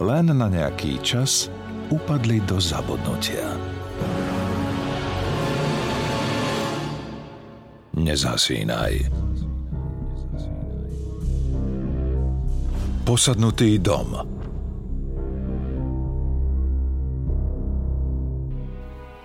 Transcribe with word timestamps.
len 0.00 0.28
na 0.28 0.48
nejaký 0.52 1.00
čas 1.00 1.48
upadli 1.88 2.44
do 2.44 2.60
zabudnutia. 2.60 3.56
Nezasínaj. 7.96 9.08
Posadnutý 13.06 13.78
dom 13.80 14.18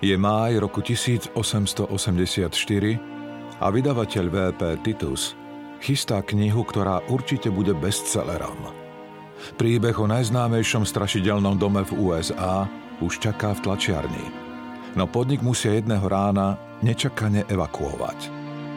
Je 0.02 0.14
máj 0.18 0.58
roku 0.62 0.80
1884 0.82 1.82
a 3.62 3.66
vydavateľ 3.70 4.24
VP 4.30 4.60
Titus 4.86 5.34
chystá 5.82 6.22
knihu, 6.22 6.62
ktorá 6.62 7.02
určite 7.10 7.50
bude 7.50 7.74
bestsellerom– 7.74 8.70
Príbeh 9.58 9.96
o 9.98 10.06
najznámejšom 10.06 10.86
strašidelnom 10.86 11.58
dome 11.58 11.82
v 11.82 11.92
USA 11.98 12.66
už 13.02 13.18
čaká 13.18 13.52
v 13.58 13.62
tlačiarni. 13.66 14.26
No 14.94 15.08
podnik 15.08 15.42
musia 15.42 15.74
jedného 15.74 16.04
rána 16.04 16.60
nečakane 16.84 17.48
evakuovať. 17.48 18.18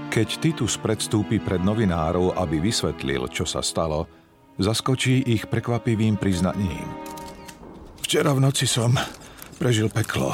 Keď 0.09 0.27
Titus 0.39 0.80
predstúpi 0.80 1.44
pred 1.44 1.59
novinárov, 1.59 2.39
aby 2.39 2.63
vysvetlil, 2.63 3.27
čo 3.30 3.44
sa 3.44 3.59
stalo, 3.59 4.07
zaskočí 4.55 5.27
ich 5.27 5.45
prekvapivým 5.52 6.16
priznaním. 6.16 6.88
Včera 8.00 8.31
v 8.31 8.44
noci 8.47 8.63
som 8.63 8.95
prežil 9.59 9.91
peklo. 9.91 10.31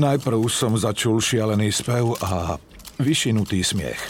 Najprv 0.00 0.40
som 0.48 0.72
začul 0.76 1.20
šialený 1.20 1.68
spev 1.72 2.16
a 2.24 2.56
vyšinutý 2.96 3.60
smiech. 3.60 4.00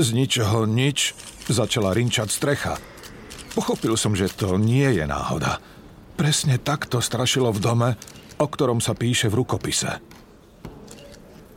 Z 0.00 0.16
ničoho 0.16 0.64
nič 0.64 1.12
začala 1.50 1.92
rinčať 1.92 2.28
strecha– 2.32 2.74
Pochopil 3.50 3.94
som, 3.98 4.14
že 4.14 4.30
to 4.30 4.56
nie 4.56 4.86
je 4.94 5.04
náhoda. 5.06 5.58
Presne 6.14 6.60
takto 6.60 7.02
strašilo 7.02 7.50
v 7.50 7.62
dome, 7.62 7.90
o 8.38 8.46
ktorom 8.46 8.78
sa 8.78 8.94
píše 8.94 9.26
v 9.28 9.42
rukopise. 9.42 10.00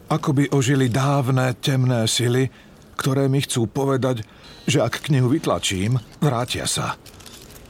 Ako 0.09 0.35
by 0.35 0.53
ožili 0.53 0.93
dávne 0.93 1.57
temné 1.57 2.05
sily, 2.05 2.49
ktoré 2.97 3.25
mi 3.29 3.41
chcú 3.41 3.65
povedať, 3.65 4.21
že 4.69 4.79
ak 4.79 5.09
knihu 5.09 5.27
vytlačím, 5.27 5.97
vrátia 6.21 6.69
sa. 6.69 6.95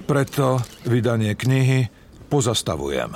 Preto 0.03 0.59
vydanie 0.83 1.33
knihy 1.33 1.87
pozastavujem. 2.27 3.15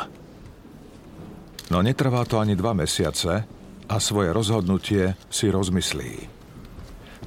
No 1.67 1.83
netrvá 1.83 2.23
to 2.23 2.39
ani 2.39 2.55
dva 2.55 2.71
mesiace 2.71 3.43
a 3.87 3.95
svoje 3.99 4.31
rozhodnutie 4.31 5.19
si 5.27 5.51
rozmyslí. 5.51 6.31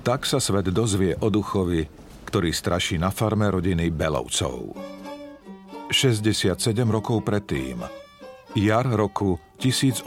Tak 0.00 0.24
sa 0.24 0.40
svet 0.40 0.72
dozvie 0.72 1.12
o 1.20 1.28
duchovi, 1.28 1.99
ktorý 2.30 2.54
straší 2.54 2.94
na 3.02 3.10
farme 3.10 3.50
rodiny 3.50 3.90
Belovcov. 3.90 4.78
67 5.90 6.54
rokov 6.86 7.26
predtým, 7.26 7.82
jar 8.54 8.86
roku 8.86 9.34
1817. 9.58 10.06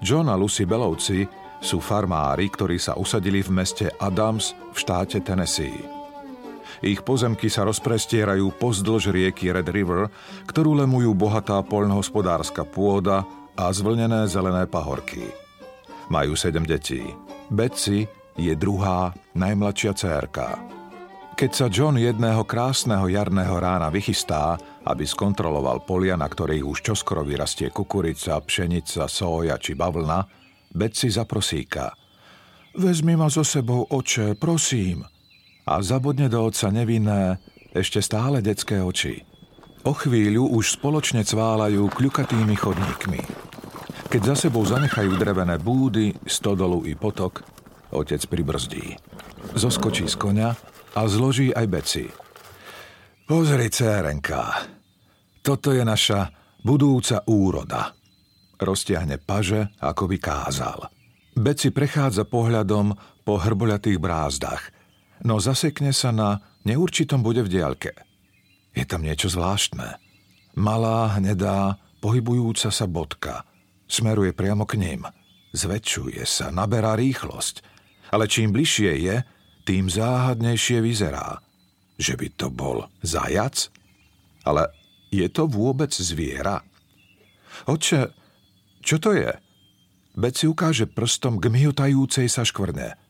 John 0.00 0.32
a 0.32 0.36
Lucy 0.40 0.64
Belovci 0.64 1.28
sú 1.60 1.84
farmári, 1.84 2.48
ktorí 2.48 2.80
sa 2.80 2.96
usadili 2.96 3.44
v 3.44 3.52
meste 3.52 3.92
Adams 4.00 4.56
v 4.72 4.76
štáte 4.80 5.20
Tennessee. 5.20 5.84
Ich 6.80 7.04
pozemky 7.04 7.52
sa 7.52 7.68
rozprestierajú 7.68 8.48
pozdĺž 8.56 9.12
rieky 9.12 9.52
Red 9.52 9.68
River, 9.68 10.08
ktorú 10.48 10.72
lemujú 10.72 11.12
bohatá 11.12 11.60
poľnohospodárska 11.60 12.64
pôda 12.64 13.28
a 13.60 13.68
zvlnené 13.68 14.24
zelené 14.24 14.64
pahorky. 14.64 15.28
Majú 16.08 16.32
sedem 16.32 16.64
detí. 16.64 17.04
Betsy, 17.52 18.08
je 18.36 18.52
druhá, 18.56 19.12
najmladšia 19.36 19.92
cérka. 19.96 20.56
Keď 21.32 21.50
sa 21.50 21.66
John 21.72 21.98
jedného 21.98 22.44
krásneho 22.46 23.08
jarného 23.08 23.56
rána 23.58 23.88
vychystá, 23.88 24.60
aby 24.86 25.02
skontroloval 25.02 25.82
polia, 25.82 26.14
na 26.14 26.28
ktorých 26.28 26.62
už 26.62 26.78
čoskoro 26.92 27.26
vyrastie 27.26 27.72
kukurica, 27.72 28.38
pšenica, 28.38 29.08
soja 29.10 29.56
či 29.58 29.74
bavlna, 29.74 30.22
Betsy 30.72 31.12
zaprosíka. 31.12 31.92
Vezmi 32.72 33.18
ma 33.18 33.28
so 33.28 33.44
sebou, 33.44 33.84
oče, 33.84 34.38
prosím. 34.40 35.04
A 35.68 35.84
zabudne 35.84 36.32
do 36.32 36.48
oca 36.48 36.72
nevinné, 36.72 37.36
ešte 37.76 38.00
stále 38.00 38.40
detské 38.40 38.80
oči. 38.80 39.22
O 39.82 39.92
chvíľu 39.92 40.46
už 40.56 40.78
spoločne 40.78 41.26
cválajú 41.26 41.90
kľukatými 41.90 42.54
chodníkmi. 42.54 43.20
Keď 44.08 44.20
za 44.32 44.46
sebou 44.46 44.62
zanechajú 44.62 45.16
drevené 45.18 45.58
búdy, 45.58 46.14
stodolu 46.28 46.86
i 46.86 46.94
potok, 46.94 47.51
Otec 47.92 48.24
pribrzdí. 48.24 48.96
Zoskočí 49.52 50.08
z 50.08 50.16
konia 50.16 50.50
a 50.96 51.00
zloží 51.04 51.52
aj 51.52 51.66
beci. 51.68 52.04
Pozri, 53.28 53.68
cérenka, 53.68 54.66
toto 55.44 55.72
je 55.72 55.84
naša 55.84 56.32
budúca 56.64 57.24
úroda. 57.28 57.92
Roztiahne 58.56 59.18
paže, 59.18 59.74
ako 59.82 60.04
by 60.08 60.16
kázal. 60.18 60.78
Beci 61.32 61.72
prechádza 61.72 62.28
pohľadom 62.28 62.92
po 63.24 63.40
hrboľatých 63.40 63.98
brázdach, 63.98 64.70
no 65.24 65.40
zasekne 65.40 65.90
sa 65.90 66.12
na 66.12 66.38
neurčitom 66.62 67.24
bude 67.24 67.42
v 67.42 67.52
diaľke. 67.52 67.92
Je 68.72 68.84
tam 68.88 69.04
niečo 69.04 69.32
zvláštne. 69.32 70.00
Malá, 70.56 71.16
hnedá, 71.16 71.80
pohybujúca 72.00 72.68
sa 72.68 72.86
bodka. 72.88 73.44
Smeruje 73.88 74.32
priamo 74.36 74.64
k 74.64 74.76
ním. 74.80 75.08
Zväčšuje 75.52 76.24
sa, 76.24 76.48
naberá 76.48 76.96
rýchlosť 76.96 77.72
ale 78.12 78.28
čím 78.28 78.52
bližšie 78.52 78.92
je, 79.00 79.16
tým 79.64 79.88
záhadnejšie 79.88 80.84
vyzerá. 80.84 81.40
Že 81.96 82.14
by 82.20 82.28
to 82.36 82.46
bol 82.52 82.78
zajac? 83.00 83.72
Ale 84.44 84.68
je 85.08 85.24
to 85.32 85.48
vôbec 85.48 85.90
zviera? 85.90 86.60
Oče, 87.64 88.12
čo 88.82 88.96
to 89.00 89.16
je? 89.16 89.32
Beci 90.12 90.44
ukáže 90.44 90.84
prstom 90.84 91.40
k 91.40 91.48
myhutajúcej 91.48 92.28
sa 92.28 92.44
škvrne. 92.44 93.00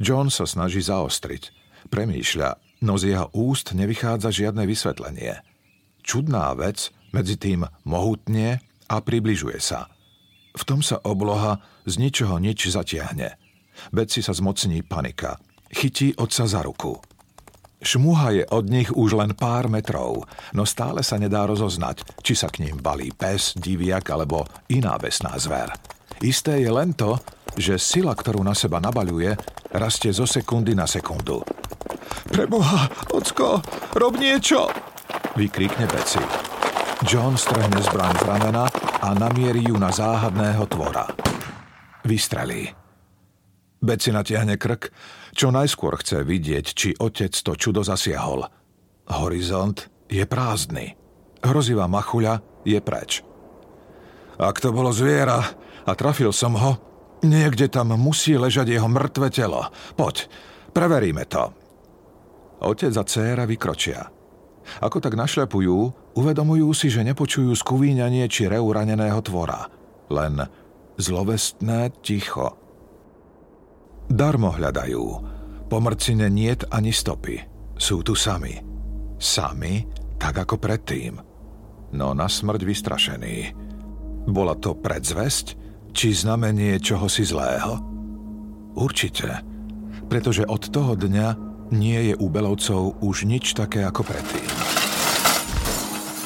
John 0.00 0.32
sa 0.32 0.48
snaží 0.48 0.80
zaostriť. 0.80 1.52
Premýšľa, 1.92 2.80
no 2.86 2.96
z 2.96 3.16
jeho 3.16 3.28
úst 3.36 3.76
nevychádza 3.76 4.30
žiadne 4.32 4.64
vysvetlenie. 4.64 5.42
Čudná 6.00 6.54
vec 6.56 6.94
medzi 7.12 7.36
tým 7.36 7.66
mohutne 7.84 8.62
a 8.88 8.96
približuje 9.02 9.58
sa. 9.60 9.90
V 10.56 10.62
tom 10.64 10.80
sa 10.80 11.02
obloha 11.02 11.60
z 11.84 11.98
ničoho 11.98 12.40
nič 12.40 12.70
zatiahne. 12.72 13.36
Betsy 13.88 14.20
sa 14.20 14.36
zmocní 14.36 14.84
panika. 14.84 15.40
Chytí 15.72 16.12
otca 16.20 16.44
za 16.44 16.60
ruku. 16.60 17.00
Šmuha 17.80 18.28
je 18.36 18.44
od 18.52 18.68
nich 18.68 18.92
už 18.92 19.16
len 19.16 19.32
pár 19.32 19.72
metrov, 19.72 20.28
no 20.52 20.68
stále 20.68 21.00
sa 21.00 21.16
nedá 21.16 21.48
rozoznať, 21.48 22.04
či 22.20 22.36
sa 22.36 22.52
k 22.52 22.68
ním 22.68 22.76
balí 22.76 23.08
pes, 23.08 23.56
diviak 23.56 24.04
alebo 24.12 24.44
iná 24.68 25.00
besná 25.00 25.32
zver. 25.40 25.72
Isté 26.20 26.60
je 26.60 26.68
len 26.68 26.92
to, 26.92 27.16
že 27.56 27.80
sila, 27.80 28.12
ktorú 28.12 28.44
na 28.44 28.52
seba 28.52 28.84
nabaľuje, 28.84 29.32
rastie 29.72 30.12
zo 30.12 30.28
sekundy 30.28 30.76
na 30.76 30.84
sekundu. 30.84 31.40
Preboha, 32.28 32.92
ocko, 33.16 33.64
rob 33.96 34.20
niečo! 34.20 34.68
Vykríkne 35.40 35.88
Betsy. 35.88 36.20
John 37.08 37.40
strhne 37.40 37.80
zbraň 37.80 38.12
z 38.20 38.24
ramena 38.28 38.68
a 39.00 39.16
namierí 39.16 39.72
ju 39.72 39.80
na 39.80 39.88
záhadného 39.88 40.68
tvora. 40.68 41.08
Vystrelí. 42.04 42.79
Beci 43.80 44.12
natiahne 44.12 44.60
krk, 44.60 44.92
čo 45.32 45.48
najskôr 45.48 45.96
chce 46.04 46.20
vidieť, 46.20 46.66
či 46.68 46.88
otec 47.00 47.32
to 47.32 47.56
čudo 47.56 47.80
zasiahol. 47.80 48.44
Horizont 49.08 49.88
je 50.04 50.20
prázdny. 50.28 51.00
Hrozivá 51.40 51.88
machuľa 51.88 52.44
je 52.68 52.76
preč. 52.84 53.24
Ak 54.36 54.60
to 54.60 54.76
bolo 54.76 54.92
zviera 54.92 55.40
a 55.88 55.90
trafil 55.96 56.28
som 56.28 56.60
ho, 56.60 56.76
niekde 57.24 57.72
tam 57.72 57.96
musí 57.96 58.36
ležať 58.36 58.76
jeho 58.76 58.84
mŕtve 58.84 59.32
telo. 59.32 59.72
Poď, 59.96 60.28
preveríme 60.76 61.24
to. 61.24 61.48
Otec 62.60 62.92
a 62.92 63.04
dcéra 63.08 63.48
vykročia. 63.48 64.12
Ako 64.84 65.00
tak 65.00 65.16
našlepujú, 65.16 65.76
uvedomujú 66.20 66.68
si, 66.76 66.92
že 66.92 67.00
nepočujú 67.00 67.56
skuvíňanie 67.56 68.28
či 68.28 68.44
reu 68.44 68.68
raneného 68.68 69.24
tvora. 69.24 69.72
Len 70.12 70.44
zlovestné 71.00 71.96
ticho– 72.04 72.52
Darmo 74.10 74.50
hľadajú. 74.50 75.04
Po 75.70 75.78
mrcine 75.78 76.26
niet 76.26 76.66
ani 76.74 76.90
stopy. 76.90 77.38
Sú 77.78 78.02
tu 78.02 78.18
sami. 78.18 78.58
Sami 79.22 79.86
tak 80.18 80.42
ako 80.42 80.58
predtým. 80.58 81.16
No 81.94 82.12
na 82.12 82.26
smrť 82.26 82.60
vystrašený. 82.66 83.36
Bola 84.26 84.58
to 84.58 84.74
predzvesť, 84.74 85.56
či 85.94 86.12
znamenie 86.12 86.82
čohosi 86.82 87.22
zlého? 87.22 87.78
Určite, 88.74 89.42
pretože 90.06 90.42
od 90.46 90.70
toho 90.70 90.98
dňa 90.98 91.28
nie 91.70 92.12
je 92.12 92.14
u 92.18 92.26
Belovcov 92.26 92.98
už 93.02 93.30
nič 93.30 93.54
také 93.54 93.86
ako 93.86 94.02
predtým. 94.06 94.50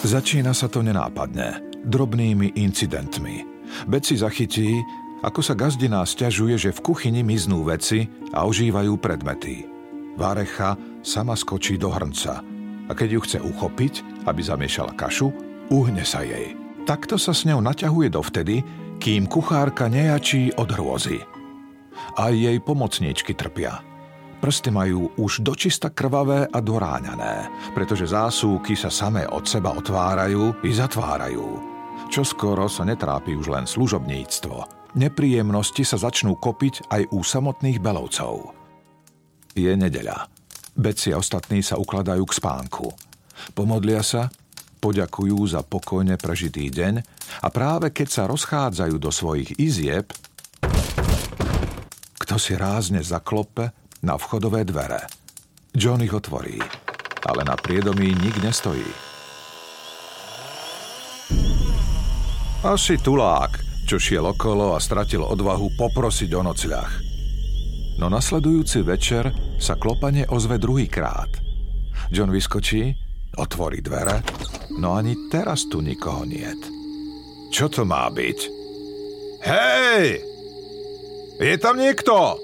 Začína 0.04 0.52
sa 0.52 0.68
to 0.68 0.84
nenápadne, 0.84 1.80
drobnými 1.84 2.56
incidentmi. 2.60 3.44
Beci 3.88 4.20
zachytí, 4.20 4.84
ako 5.24 5.40
sa 5.40 5.56
gazdina 5.56 6.04
stiažuje, 6.04 6.60
že 6.60 6.76
v 6.76 6.84
kuchyni 6.84 7.24
miznú 7.24 7.64
veci 7.64 8.04
a 8.36 8.44
ožívajú 8.44 9.00
predmety. 9.00 9.64
Várecha 10.20 10.76
sama 11.00 11.32
skočí 11.32 11.80
do 11.80 11.88
hrnca 11.88 12.44
a 12.84 12.92
keď 12.92 13.08
ju 13.16 13.20
chce 13.24 13.38
uchopiť, 13.40 13.94
aby 14.28 14.40
zamiešala 14.44 14.92
kašu, 14.92 15.32
uhne 15.72 16.04
sa 16.04 16.20
jej. 16.20 16.52
Takto 16.84 17.16
sa 17.16 17.32
s 17.32 17.48
ňou 17.48 17.64
naťahuje 17.64 18.12
dovtedy, 18.12 18.60
kým 19.00 19.24
kuchárka 19.24 19.88
nejačí 19.88 20.52
od 20.60 20.68
hrôzy. 20.68 21.24
Aj 22.20 22.30
jej 22.30 22.60
pomocníčky 22.60 23.32
trpia. 23.32 23.80
Prsty 24.44 24.68
majú 24.68 25.08
už 25.16 25.40
dočista 25.40 25.88
krvavé 25.88 26.44
a 26.52 26.58
doráňané, 26.60 27.48
pretože 27.72 28.12
zásúky 28.12 28.76
sa 28.76 28.92
samé 28.92 29.24
od 29.24 29.48
seba 29.48 29.72
otvárajú 29.72 30.60
i 30.60 30.70
zatvárajú. 30.76 31.72
Čo 32.12 32.20
skoro 32.28 32.68
sa 32.68 32.84
netrápi 32.84 33.32
už 33.32 33.48
len 33.48 33.64
služobníctvo, 33.64 34.83
nepríjemnosti 34.94 35.82
sa 35.82 35.98
začnú 35.98 36.38
kopiť 36.38 36.90
aj 36.90 37.02
u 37.14 37.20
samotných 37.20 37.78
belovcov. 37.78 38.54
Je 39.54 39.70
nedeľa. 39.70 40.26
Beci 40.74 41.14
a 41.14 41.22
ostatní 41.22 41.62
sa 41.62 41.78
ukladajú 41.78 42.26
k 42.26 42.36
spánku. 42.42 42.86
Pomodlia 43.54 44.02
sa, 44.02 44.26
poďakujú 44.82 45.38
za 45.46 45.62
pokojne 45.62 46.18
prežitý 46.18 46.66
deň 46.70 46.94
a 47.42 47.48
práve 47.48 47.94
keď 47.94 48.08
sa 48.10 48.22
rozchádzajú 48.26 48.96
do 48.98 49.10
svojich 49.14 49.54
izieb, 49.62 50.10
kto 52.18 52.34
si 52.40 52.58
rázne 52.58 53.04
zaklope 53.04 53.70
na 54.02 54.18
vchodové 54.18 54.66
dvere. 54.66 55.06
John 55.74 56.02
ich 56.02 56.14
otvorí, 56.14 56.58
ale 57.26 57.40
na 57.46 57.54
priedomí 57.54 58.14
nik 58.14 58.38
nestojí. 58.42 58.86
Asi 62.64 62.96
tulák, 62.96 63.73
čo 63.84 64.00
šiel 64.00 64.24
okolo 64.24 64.74
a 64.74 64.82
stratil 64.82 65.22
odvahu 65.22 65.76
poprosiť 65.76 66.30
o 66.34 66.42
nocľah. 66.42 66.90
No 68.00 68.10
nasledujúci 68.10 68.82
večer 68.82 69.30
sa 69.60 69.78
klopanie 69.78 70.26
ozve 70.26 70.58
druhýkrát. 70.58 71.30
John 72.10 72.34
vyskočí, 72.34 72.90
otvorí 73.38 73.78
dvere, 73.84 74.24
no 74.80 74.98
ani 74.98 75.30
teraz 75.30 75.70
tu 75.70 75.78
nikoho 75.78 76.26
niet. 76.26 76.58
Čo 77.54 77.70
to 77.70 77.86
má 77.86 78.10
byť? 78.10 78.38
Hej! 79.46 80.18
Je 81.38 81.54
tam 81.62 81.78
niekto? 81.78 82.40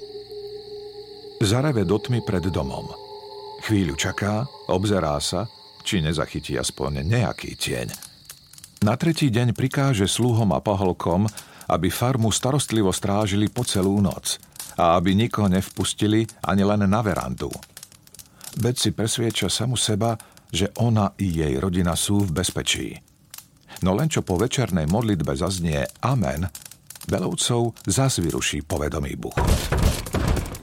Zareve 1.42 1.82
do 1.82 1.98
pred 1.98 2.46
domom. 2.46 2.94
Chvíľu 3.66 3.98
čaká, 3.98 4.46
obzerá 4.70 5.18
sa, 5.18 5.50
či 5.82 5.98
nezachytí 6.04 6.54
aspoň 6.54 7.02
nejaký 7.02 7.58
tieň. 7.58 8.09
Na 8.80 8.96
tretí 8.96 9.28
deň 9.28 9.52
prikáže 9.52 10.08
sluhom 10.08 10.56
a 10.56 10.60
paholkom, 10.64 11.28
aby 11.68 11.92
farmu 11.92 12.32
starostlivo 12.32 12.88
strážili 12.96 13.52
po 13.52 13.60
celú 13.60 14.00
noc 14.00 14.40
a 14.80 14.96
aby 14.96 15.12
nikoho 15.12 15.52
nevpustili 15.52 16.24
ani 16.48 16.64
len 16.64 16.88
na 16.88 17.04
verandu. 17.04 17.52
Betsy 18.56 18.96
presvieča 18.96 19.52
samu 19.52 19.76
seba, 19.76 20.16
že 20.48 20.72
ona 20.80 21.12
i 21.20 21.28
jej 21.28 21.60
rodina 21.60 21.92
sú 21.92 22.24
v 22.24 22.40
bezpečí. 22.40 22.96
No 23.84 23.92
len 23.92 24.08
čo 24.08 24.24
po 24.24 24.40
večernej 24.40 24.88
modlitbe 24.88 25.36
zaznie 25.36 25.84
Amen, 26.00 26.48
Belovcov 27.04 27.76
zas 27.84 28.16
vyruší 28.16 28.64
povedomý 28.64 29.12
buchot. 29.20 29.76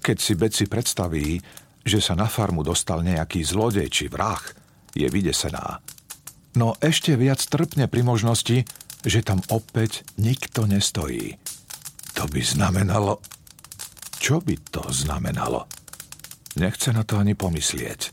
Keď 0.02 0.18
si 0.18 0.34
Betsy 0.34 0.66
predstaví, 0.66 1.38
že 1.86 2.02
sa 2.02 2.18
na 2.18 2.25
farmu 2.25 2.66
dostal 2.66 3.06
nejaký 3.06 3.46
zlodej 3.46 3.94
či 3.94 4.10
vrah, 4.10 4.42
je 4.98 5.06
vydesená 5.06 5.97
no 6.57 6.74
ešte 6.81 7.13
viac 7.13 7.38
trpne 7.38 7.86
pri 7.86 8.01
možnosti, 8.01 8.65
že 9.06 9.19
tam 9.21 9.45
opäť 9.54 10.01
nikto 10.18 10.65
nestojí. 10.65 11.38
To 12.18 12.25
by 12.25 12.42
znamenalo... 12.42 13.21
Čo 14.18 14.42
by 14.42 14.57
to 14.74 14.81
znamenalo? 14.89 15.69
Nechce 16.57 16.89
na 16.89 17.06
to 17.06 17.21
ani 17.21 17.38
pomyslieť. 17.38 18.09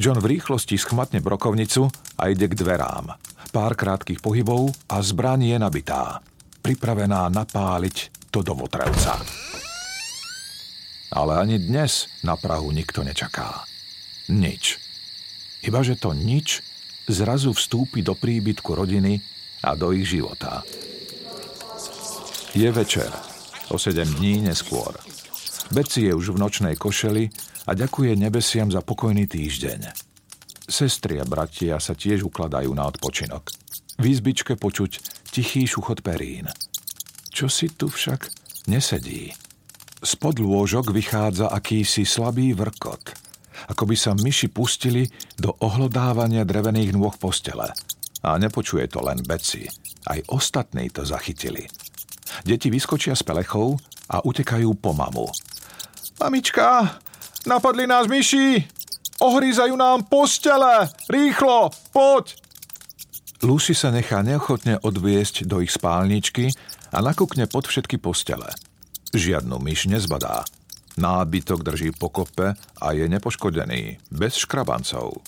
John 0.00 0.18
v 0.18 0.40
rýchlosti 0.40 0.80
schmatne 0.80 1.20
brokovnicu 1.20 1.86
a 2.16 2.32
ide 2.32 2.48
k 2.48 2.56
dverám. 2.56 3.12
Pár 3.54 3.78
krátkých 3.78 4.18
pohybov 4.18 4.72
a 4.90 4.98
zbraň 5.04 5.54
je 5.54 5.56
nabitá. 5.60 6.18
Pripravená 6.64 7.28
napáliť 7.30 8.26
to 8.32 8.42
do 8.42 8.56
votrelca. 8.56 9.20
Ale 11.14 11.38
ani 11.38 11.62
dnes 11.62 12.10
na 12.26 12.34
Prahu 12.34 12.74
nikto 12.74 13.06
nečaká. 13.06 13.62
Nič. 14.32 14.82
Ibaže 15.62 15.94
to 15.94 16.10
nič 16.10 16.73
zrazu 17.08 17.52
vstúpi 17.52 18.00
do 18.00 18.16
príbytku 18.16 18.70
rodiny 18.72 19.20
a 19.64 19.76
do 19.76 19.92
ich 19.92 20.08
života. 20.08 20.64
Je 22.54 22.70
večer, 22.70 23.10
o 23.72 23.76
sedem 23.80 24.06
dní 24.06 24.46
neskôr. 24.46 24.94
Beci 25.72 26.06
je 26.06 26.12
už 26.14 26.36
v 26.36 26.40
nočnej 26.40 26.76
košeli 26.78 27.26
a 27.66 27.74
ďakuje 27.74 28.14
nebesiam 28.14 28.68
za 28.70 28.84
pokojný 28.84 29.26
týždeň. 29.26 29.80
Sestri 30.64 31.20
a 31.20 31.26
bratia 31.26 31.76
sa 31.80 31.92
tiež 31.92 32.24
ukladajú 32.24 32.70
na 32.72 32.88
odpočinok. 32.88 33.50
V 34.00 34.04
izbičke 34.04 34.56
počuť 34.56 34.92
tichý 35.28 35.66
šuchot 35.66 36.00
perín. 36.00 36.48
Čo 37.34 37.50
si 37.50 37.72
tu 37.74 37.90
však 37.90 38.30
nesedí. 38.70 39.34
Spod 40.04 40.38
lôžok 40.38 40.92
vychádza 40.92 41.50
akýsi 41.50 42.04
slabý 42.04 42.52
vrkot– 42.52 43.02
ako 43.70 43.88
by 43.88 43.96
sa 43.96 44.12
myši 44.12 44.52
pustili 44.52 45.08
do 45.36 45.54
ohlodávania 45.60 46.44
drevených 46.44 46.92
nôh 46.92 47.14
postele. 47.16 47.70
A 48.24 48.40
nepočuje 48.40 48.88
to 48.88 49.04
len 49.04 49.20
Beci, 49.20 49.68
aj 50.08 50.32
ostatní 50.32 50.88
to 50.88 51.04
zachytili. 51.04 51.68
Deti 52.42 52.72
vyskočia 52.72 53.12
z 53.12 53.22
pelechov 53.22 53.76
a 54.10 54.24
utekajú 54.24 54.74
po 54.80 54.96
mamu. 54.96 55.28
Mamička, 56.20 56.98
napadli 57.44 57.84
nás 57.84 58.08
myši! 58.08 58.64
Ohrízajú 59.22 59.76
nám 59.76 60.08
postele! 60.10 60.90
Rýchlo, 61.06 61.70
poď! 61.94 62.34
Lucy 63.44 63.76
sa 63.76 63.92
nechá 63.92 64.24
neochotne 64.24 64.80
odviesť 64.80 65.44
do 65.44 65.60
ich 65.60 65.68
spálničky 65.68 66.48
a 66.90 66.98
nakúkne 67.04 67.44
pod 67.44 67.68
všetky 67.68 68.00
postele. 68.00 68.48
Žiadnu 69.12 69.60
myš 69.60 69.92
nezbadá. 69.92 70.48
Nábytok 70.94 71.66
drží 71.66 71.90
pokope 71.98 72.54
a 72.54 72.86
je 72.94 73.10
nepoškodený, 73.10 73.98
bez 74.14 74.38
škrabancov. 74.38 75.18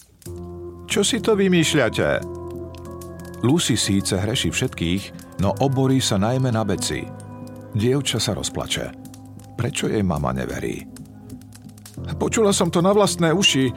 Čo 0.87 1.02
si 1.02 1.18
to 1.18 1.35
vymýšľate? 1.35 2.23
Lucy 3.42 3.75
síce 3.75 4.14
hreší 4.14 4.54
všetkých, 4.54 5.02
no 5.42 5.50
oborí 5.58 5.99
sa 5.99 6.16
najmä 6.23 6.54
na 6.54 6.62
beci. 6.62 7.02
Dievča 7.75 8.23
sa 8.23 8.32
rozplače. 8.32 8.94
Prečo 9.58 9.90
jej 9.90 10.06
mama 10.06 10.30
neverí? 10.30 10.87
Počula 12.14 12.54
som 12.54 12.70
to 12.70 12.78
na 12.78 12.94
vlastné 12.94 13.35
uši. 13.35 13.73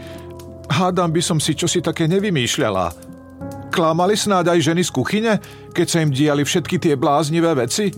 Hádam 0.69 1.10
by 1.10 1.22
som 1.25 1.41
si 1.41 1.58
čosi 1.58 1.81
také 1.81 2.05
nevymýšľala. 2.05 2.93
Klamali 3.74 4.13
snáď 4.13 4.53
aj 4.53 4.60
ženy 4.62 4.84
z 4.86 4.91
kuchyne, 4.93 5.34
keď 5.74 5.88
sa 5.88 6.01
im 6.05 6.13
diali 6.13 6.46
všetky 6.46 6.77
tie 6.77 6.93
bláznivé 6.93 7.58
veci? 7.58 7.89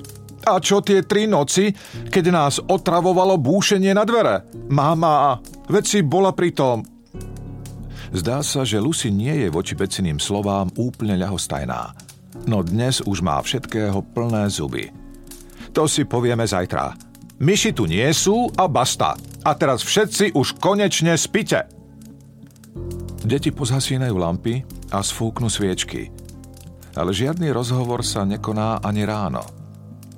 A 0.41 0.57
čo 0.57 0.81
tie 0.81 1.05
tri 1.05 1.29
noci, 1.29 1.69
keď 2.09 2.25
nás 2.33 2.57
otravovalo 2.57 3.37
búšenie 3.37 3.93
na 3.93 4.01
dvere? 4.01 4.49
Mama, 4.73 5.37
veď 5.69 5.83
si 5.85 5.99
bola 6.01 6.33
pri 6.33 6.49
tom. 6.55 6.81
Zdá 8.11 8.43
sa, 8.43 8.67
že 8.67 8.81
Lucy 8.81 9.07
nie 9.07 9.45
je 9.45 9.47
voči 9.47 9.71
beciným 9.77 10.19
slovám 10.19 10.67
úplne 10.75 11.15
ľahostajná. 11.15 11.95
No 12.49 12.65
dnes 12.65 12.99
už 13.05 13.23
má 13.23 13.39
všetkého 13.39 14.03
plné 14.11 14.49
zuby. 14.51 14.91
To 15.71 15.87
si 15.87 16.03
povieme 16.03 16.43
zajtra. 16.43 16.91
Myši 17.39 17.71
tu 17.71 17.87
nie 17.87 18.05
sú 18.11 18.51
a 18.57 18.67
basta. 18.67 19.15
A 19.41 19.51
teraz 19.55 19.81
všetci 19.81 20.35
už 20.35 20.59
konečne 20.59 21.15
spite. 21.15 21.65
Deti 23.21 23.53
pozhasínajú 23.53 24.15
lampy 24.17 24.61
a 24.91 24.99
sfúknú 24.99 25.47
sviečky. 25.47 26.11
Ale 26.97 27.15
žiadny 27.15 27.53
rozhovor 27.55 28.03
sa 28.03 28.27
nekoná 28.27 28.83
ani 28.83 29.07
ráno. 29.07 29.60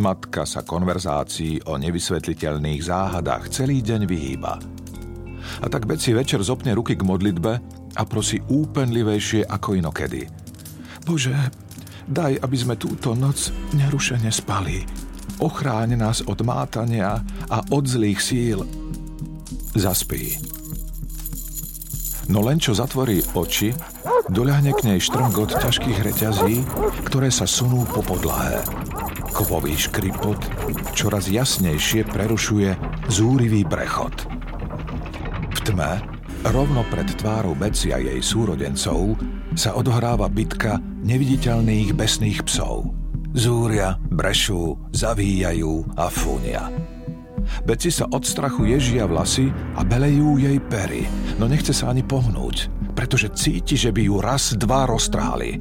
Matka 0.01 0.41
sa 0.49 0.65
konverzácií 0.65 1.69
o 1.69 1.77
nevysvetliteľných 1.77 2.81
záhadách 2.81 3.53
celý 3.53 3.85
deň 3.85 4.01
vyhýba. 4.09 4.57
A 5.61 5.65
tak 5.69 5.85
Beci 5.85 6.17
večer 6.17 6.41
zopne 6.41 6.73
ruky 6.73 6.97
k 6.97 7.05
modlitbe 7.05 7.51
a 7.93 8.01
prosí 8.07 8.41
úpenlivejšie 8.41 9.45
ako 9.45 9.77
inokedy. 9.77 10.25
Bože, 11.05 11.35
daj, 12.09 12.41
aby 12.41 12.57
sme 12.57 12.79
túto 12.79 13.13
noc 13.13 13.53
nerušene 13.77 14.33
spali. 14.33 14.81
Ochráň 15.37 15.99
nás 15.99 16.25
od 16.25 16.41
mátania 16.41 17.21
a 17.51 17.61
od 17.69 17.85
zlých 17.85 18.19
síl. 18.23 18.65
Zaspí. 19.77 20.41
No 22.33 22.41
len 22.41 22.57
čo 22.57 22.73
zatvorí 22.73 23.19
oči, 23.35 23.75
Doľahne 24.31 24.71
k 24.71 24.87
nej 24.87 24.99
štrngot 25.03 25.59
ťažkých 25.59 25.99
reťazí, 25.99 26.63
ktoré 27.11 27.27
sa 27.27 27.43
sunú 27.43 27.83
po 27.83 27.99
podlahe. 27.99 28.63
Kovový 29.33 29.73
škripot 29.73 30.37
čoraz 30.93 31.25
jasnejšie 31.25 32.05
prerušuje 32.05 32.77
zúrivý 33.09 33.65
prechod. 33.65 34.13
V 35.57 35.59
tme, 35.65 36.05
rovno 36.53 36.85
pred 36.93 37.09
tvárou 37.17 37.57
Beci 37.57 37.89
a 37.89 37.97
jej 37.97 38.21
súrodencov, 38.21 39.17
sa 39.57 39.73
odohráva 39.73 40.29
bitka 40.29 40.77
neviditeľných 41.01 41.97
besných 41.97 42.45
psov. 42.45 42.93
Zúria, 43.33 43.97
brešú, 44.13 44.77
zavíjajú 44.93 45.97
a 45.97 46.13
fúnia. 46.13 46.69
Beci 47.65 47.89
sa 47.89 48.05
od 48.13 48.21
strachu 48.21 48.69
ježia 48.69 49.09
vlasy 49.09 49.49
a 49.73 49.81
belejú 49.81 50.37
jej 50.37 50.61
pery, 50.61 51.09
no 51.41 51.49
nechce 51.49 51.73
sa 51.73 51.89
ani 51.89 52.05
pohnúť, 52.05 52.69
pretože 52.93 53.33
cíti, 53.33 53.73
že 53.73 53.89
by 53.89 54.01
ju 54.05 54.15
raz, 54.21 54.53
dva 54.61 54.85
roztrhali. 54.85 55.57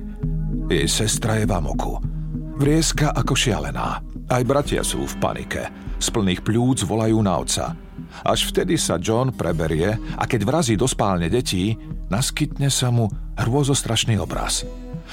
Jej 0.69 0.87
sestra 0.93 1.41
je 1.41 1.49
v 1.49 1.57
amoku. 1.57 2.12
Vrieska 2.57 3.13
ako 3.17 3.33
šialená. 3.33 4.01
Aj 4.29 4.43
bratia 4.45 4.85
sú 4.85 5.05
v 5.09 5.15
panike. 5.19 5.63
Z 5.99 6.09
plných 6.13 6.43
pľúc 6.45 6.85
volajú 6.85 7.19
na 7.23 7.39
oca. 7.39 7.77
Až 8.23 8.53
vtedy 8.53 8.77
sa 8.77 9.01
John 9.01 9.33
preberie 9.33 9.97
a 10.19 10.25
keď 10.29 10.41
vrazí 10.45 10.75
do 10.77 10.85
spálne 10.85 11.33
detí, 11.33 11.75
naskytne 12.13 12.69
sa 12.69 12.93
mu 12.93 13.09
hrôzostrašný 13.41 14.21
obraz. 14.21 14.69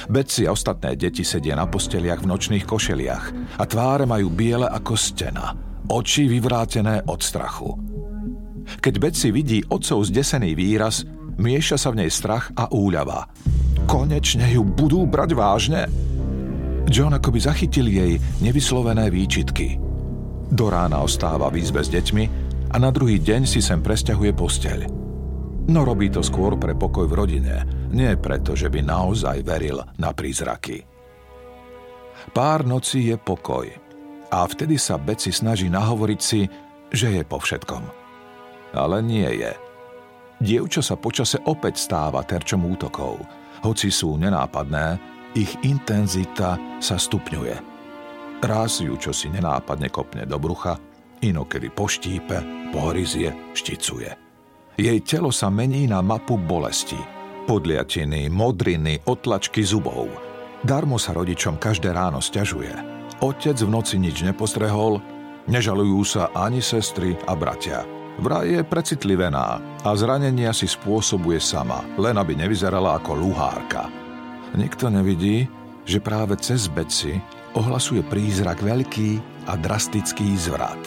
Betsy 0.08 0.48
a 0.48 0.56
ostatné 0.56 0.96
deti 0.96 1.28
sedia 1.28 1.60
na 1.60 1.68
posteliach 1.68 2.24
v 2.24 2.30
nočných 2.32 2.64
košeliach 2.64 3.26
a 3.60 3.64
tváre 3.68 4.08
majú 4.08 4.32
biele 4.32 4.68
ako 4.68 4.94
stena– 4.96 5.56
oči 5.90 6.30
vyvrátené 6.30 7.02
od 7.10 7.20
strachu. 7.20 7.74
Keď 8.80 8.94
Betsy 9.02 9.34
vidí 9.34 9.66
otcov 9.66 10.06
zdesený 10.06 10.54
výraz, 10.54 11.02
mieša 11.42 11.82
sa 11.82 11.90
v 11.90 12.06
nej 12.06 12.12
strach 12.14 12.54
a 12.54 12.70
úľava. 12.70 13.26
Konečne 13.90 14.46
ju 14.54 14.62
budú 14.62 15.10
brať 15.10 15.34
vážne? 15.34 15.90
John 16.90 17.14
akoby 17.14 17.40
zachytil 17.40 17.86
jej 17.88 18.18
nevyslovené 18.42 19.14
výčitky. 19.14 19.78
Do 20.50 20.74
rána 20.74 21.06
ostáva 21.06 21.54
v 21.54 21.62
izbe 21.62 21.86
s 21.86 21.94
deťmi 21.94 22.24
a 22.74 22.76
na 22.82 22.90
druhý 22.90 23.22
deň 23.22 23.46
si 23.46 23.62
sem 23.62 23.80
presťahuje 23.80 24.34
posteľ. 24.34 24.80
No 25.70 25.86
robí 25.86 26.10
to 26.10 26.26
skôr 26.26 26.58
pre 26.58 26.74
pokoj 26.74 27.06
v 27.06 27.14
rodine, 27.14 27.56
nie 27.94 28.10
preto, 28.18 28.58
že 28.58 28.74
by 28.74 28.82
naozaj 28.82 29.46
veril 29.46 29.86
na 30.02 30.10
prízraky. 30.10 30.82
Pár 32.34 32.66
nocí 32.66 33.14
je 33.14 33.18
pokoj– 33.22 33.70
a 34.30 34.46
vtedy 34.46 34.78
sa 34.78 35.02
Beci 35.02 35.34
snaží 35.34 35.68
nahovoriť 35.68 36.20
si, 36.22 36.46
že 36.94 37.10
je 37.10 37.24
po 37.26 37.42
všetkom. 37.42 37.84
Ale 38.78 39.02
nie 39.02 39.26
je. 39.26 39.52
Dievča 40.40 40.86
sa 40.86 40.96
počase 40.96 41.42
opäť 41.50 41.82
stáva 41.82 42.22
terčom 42.22 42.64
útokov. 42.64 43.20
Hoci 43.66 43.92
sú 43.92 44.16
nenápadné, 44.16 45.02
ich 45.36 45.58
intenzita 45.66 46.58
sa 46.80 46.96
stupňuje. 46.96 47.56
Raz 48.40 48.80
ju 48.80 48.96
čo 48.96 49.12
si 49.12 49.28
nenápadne 49.28 49.92
kopne 49.92 50.24
do 50.24 50.40
brucha, 50.40 50.80
inokedy 51.20 51.68
poštípe, 51.70 52.72
pohryzie, 52.72 53.52
šticuje. 53.52 54.10
Jej 54.80 55.00
telo 55.04 55.34
sa 55.36 55.52
mení 55.52 55.92
na 55.92 56.00
mapu 56.00 56.40
bolesti. 56.40 57.00
Podliatiny, 57.44 58.32
modriny, 58.32 59.04
otlačky 59.04 59.66
zubov. 59.66 60.08
Darmo 60.64 60.96
sa 60.96 61.12
rodičom 61.12 61.60
každé 61.60 61.92
ráno 61.92 62.24
stiažuje 62.24 63.00
Otec 63.20 63.60
v 63.60 63.68
noci 63.68 64.00
nič 64.00 64.24
nepostrehol, 64.24 65.04
nežalujú 65.52 66.00
sa 66.08 66.32
ani 66.32 66.64
sestry 66.64 67.20
a 67.28 67.36
bratia. 67.36 67.84
Vraj 68.20 68.48
je 68.48 68.62
precitlivená 68.64 69.60
a 69.84 69.90
zranenia 69.96 70.56
si 70.56 70.72
spôsobuje 70.72 71.36
sama, 71.44 71.84
len 72.00 72.16
aby 72.16 72.40
nevyzerala 72.40 72.96
ako 72.96 73.20
luhárka. 73.20 73.92
Nikto 74.58 74.90
nevidí, 74.90 75.46
že 75.86 76.02
práve 76.02 76.38
cez 76.42 76.70
Beci 76.70 77.18
ohlasuje 77.58 78.06
prízrak 78.06 78.62
veľký 78.62 79.10
a 79.50 79.58
drastický 79.58 80.38
zvrat. 80.38 80.80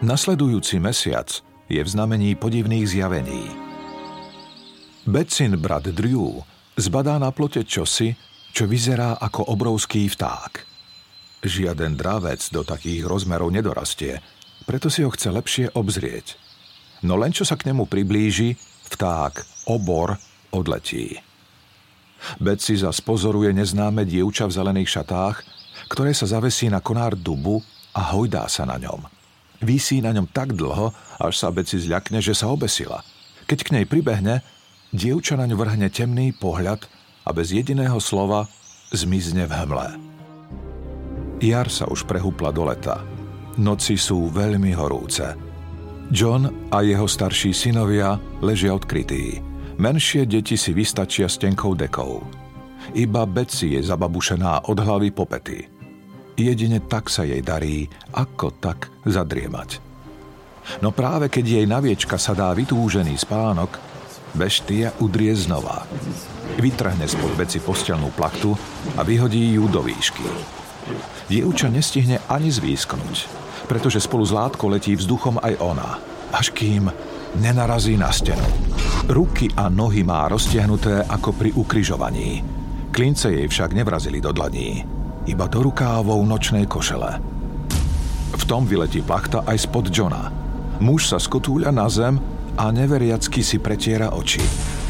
Nasledujúci 0.00 0.80
mesiac 0.80 1.28
je 1.68 1.80
v 1.80 1.88
znamení 1.88 2.36
podivných 2.38 2.86
zjavení. 2.88 3.44
Becin 5.08 5.56
brat 5.56 5.88
Drew 5.92 6.40
zbadá 6.76 7.16
na 7.16 7.32
plote 7.32 7.64
čosi, 7.64 8.12
čo 8.52 8.64
vyzerá 8.68 9.20
ako 9.20 9.52
obrovský 9.52 10.08
vták– 10.08 10.52
Žiaden 11.38 11.94
dravec 11.94 12.42
do 12.50 12.66
takých 12.66 13.06
rozmerov 13.06 13.54
nedorastie, 13.54 14.18
preto 14.66 14.90
si 14.90 15.06
ho 15.06 15.10
chce 15.14 15.30
lepšie 15.30 15.66
obzrieť. 15.70 16.34
No 17.06 17.14
len 17.14 17.30
čo 17.30 17.46
sa 17.46 17.54
k 17.54 17.70
nemu 17.70 17.86
priblíži, 17.86 18.58
vták, 18.90 19.66
obor, 19.70 20.18
odletí. 20.50 21.14
Betsy 22.42 22.78
za 22.78 22.90
pozoruje 22.90 23.54
neznáme 23.54 24.04
dievča 24.04 24.46
v 24.50 24.56
zelených 24.56 24.90
šatách, 25.00 25.36
ktoré 25.88 26.12
sa 26.12 26.26
zavesí 26.28 26.68
na 26.68 26.82
konár 26.82 27.14
dubu 27.14 27.62
a 27.94 28.14
hojdá 28.14 28.46
sa 28.50 28.68
na 28.68 28.76
ňom. 28.76 29.06
Vysí 29.58 29.98
na 29.98 30.14
ňom 30.14 30.30
tak 30.30 30.54
dlho, 30.54 30.94
až 31.18 31.34
sa 31.34 31.50
Betsy 31.50 31.82
zľakne, 31.82 32.22
že 32.22 32.34
sa 32.34 32.50
obesila. 32.50 33.02
Keď 33.50 33.58
k 33.64 33.72
nej 33.74 33.84
pribehne, 33.88 34.46
dievča 34.94 35.34
naň 35.34 35.58
vrhne 35.58 35.88
temný 35.90 36.30
pohľad 36.36 36.86
a 37.26 37.30
bez 37.34 37.50
jediného 37.50 37.98
slova 37.98 38.46
zmizne 38.94 39.48
v 39.48 39.52
hmle. 39.52 39.88
Jar 41.38 41.70
sa 41.70 41.86
už 41.86 42.06
prehúpla 42.06 42.50
do 42.50 42.66
leta. 42.66 43.02
Noci 43.58 43.98
sú 43.98 44.30
veľmi 44.30 44.74
horúce. 44.74 45.34
John 46.08 46.70
a 46.72 46.80
jeho 46.80 47.04
starší 47.04 47.52
synovia 47.52 48.16
ležia 48.40 48.72
odkrytí. 48.72 49.42
Menšie 49.78 50.26
deti 50.26 50.58
si 50.58 50.74
vystačia 50.74 51.30
s 51.30 51.38
tenkou 51.38 51.78
dekou. 51.78 52.18
Iba 52.98 53.22
Betsy 53.30 53.78
je 53.78 53.86
zababušená 53.86 54.66
od 54.66 54.74
hlavy 54.74 55.14
po 55.14 55.22
pety. 55.22 55.70
Jedine 56.34 56.82
tak 56.82 57.06
sa 57.06 57.22
jej 57.22 57.38
darí, 57.38 57.86
ako 58.10 58.58
tak 58.58 58.90
zadriemať. 59.06 59.78
No 60.82 60.90
práve 60.90 61.30
keď 61.30 61.62
jej 61.62 61.66
na 61.70 61.78
viečka 61.78 62.18
sa 62.18 62.34
dá 62.34 62.50
vytúžený 62.58 63.14
spánok, 63.22 63.78
Beštia 64.34 64.98
udrie 64.98 65.32
znova. 65.38 65.86
Vytrhne 66.58 67.06
spod 67.06 67.38
veci 67.38 67.62
postelnú 67.62 68.10
plachtu 68.12 68.58
a 68.98 69.06
vyhodí 69.06 69.54
ju 69.54 69.70
do 69.70 69.78
výšky. 69.78 70.26
Dievča 71.30 71.70
nestihne 71.70 72.18
ani 72.26 72.50
zvýsknuť, 72.50 73.16
pretože 73.70 74.02
spolu 74.02 74.26
s 74.26 74.34
látkou 74.34 74.66
letí 74.68 74.98
vzduchom 74.98 75.38
aj 75.38 75.54
ona, 75.62 76.02
až 76.34 76.50
kým 76.50 76.90
nenarazí 77.36 78.00
na 78.00 78.08
stenu. 78.08 78.44
Ruky 79.08 79.52
a 79.52 79.68
nohy 79.68 80.00
má 80.04 80.24
roztiahnuté 80.28 81.04
ako 81.04 81.36
pri 81.36 81.50
ukryžovaní. 81.52 82.40
Klince 82.88 83.32
jej 83.32 83.44
však 83.44 83.76
nevrazili 83.76 84.20
do 84.20 84.32
dlaní, 84.32 84.80
iba 85.28 85.44
do 85.44 85.60
rukávov 85.60 86.24
nočnej 86.24 86.64
košele. 86.64 87.20
V 88.32 88.42
tom 88.48 88.64
vyletí 88.64 89.04
plachta 89.04 89.44
aj 89.44 89.68
spod 89.68 89.92
Johna. 89.92 90.32
Muž 90.80 91.12
sa 91.12 91.18
skotúľa 91.20 91.74
na 91.74 91.90
zem 91.92 92.16
a 92.56 92.70
neveriacky 92.72 93.44
si 93.44 93.60
pretiera 93.60 94.14
oči. 94.14 94.40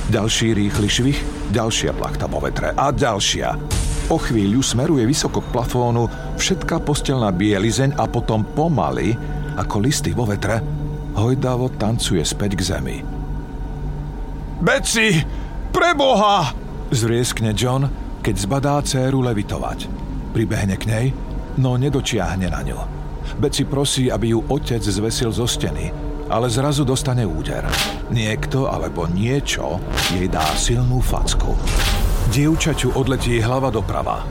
Ďalší 0.08 0.56
rýchly 0.56 0.88
švih, 0.88 1.18
ďalšia 1.52 1.92
plachta 1.92 2.30
po 2.30 2.40
vetre 2.40 2.72
a 2.72 2.88
ďalšia. 2.94 3.48
O 4.08 4.16
chvíľu 4.16 4.64
smeruje 4.64 5.04
vysoko 5.04 5.44
k 5.44 5.52
plafónu 5.52 6.08
všetká 6.40 6.80
postelná 6.80 7.28
bielizeň 7.28 8.00
a 8.00 8.08
potom 8.08 8.40
pomaly, 8.40 9.12
ako 9.60 9.84
listy 9.84 10.16
vo 10.16 10.24
vetre, 10.24 10.77
hojdavo 11.16 11.72
tancuje 11.78 12.20
späť 12.24 12.58
k 12.58 12.62
zemi. 12.74 12.96
Betsy! 14.58 15.22
Preboha! 15.70 16.50
Zrieskne 16.90 17.54
John, 17.54 17.86
keď 18.24 18.34
zbadá 18.34 18.74
céru 18.82 19.22
levitovať. 19.22 19.86
Pribehne 20.34 20.74
k 20.74 20.84
nej, 20.88 21.06
no 21.60 21.78
nedočiahne 21.78 22.48
na 22.50 22.60
ňu. 22.64 22.80
Betsy 23.38 23.68
prosí, 23.68 24.10
aby 24.10 24.34
ju 24.34 24.42
otec 24.48 24.80
zvesil 24.82 25.30
zo 25.30 25.44
steny, 25.44 25.92
ale 26.32 26.50
zrazu 26.50 26.82
dostane 26.82 27.22
úder. 27.22 27.62
Niekto 28.10 28.66
alebo 28.66 29.06
niečo 29.06 29.78
jej 30.16 30.26
dá 30.26 30.44
silnú 30.56 30.98
facku. 31.04 31.54
Dievčaťu 32.34 32.96
odletí 32.96 33.38
hlava 33.40 33.70
doprava. 33.70 34.24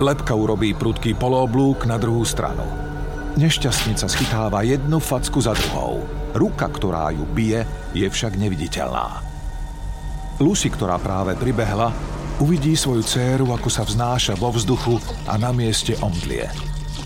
Lepka 0.00 0.32
urobí 0.32 0.72
prudký 0.72 1.12
polooblúk 1.12 1.84
na 1.84 2.00
druhú 2.00 2.24
stranu. 2.24 2.89
Nešťastnica 3.38 4.06
schytáva 4.10 4.66
jednu 4.66 4.98
facku 4.98 5.38
za 5.38 5.54
druhou. 5.54 6.02
Ruka, 6.34 6.66
ktorá 6.66 7.14
ju 7.14 7.22
bije, 7.30 7.62
je 7.94 8.06
však 8.10 8.34
neviditeľná. 8.34 9.22
Lucy, 10.42 10.66
ktorá 10.72 10.98
práve 10.98 11.38
pribehla, 11.38 11.94
uvidí 12.42 12.74
svoju 12.74 13.06
dceru, 13.06 13.46
ako 13.54 13.68
sa 13.70 13.86
vznáša 13.86 14.34
vo 14.34 14.50
vzduchu 14.50 14.98
a 15.30 15.38
na 15.38 15.54
mieste 15.54 15.94
omdlie. 16.02 16.50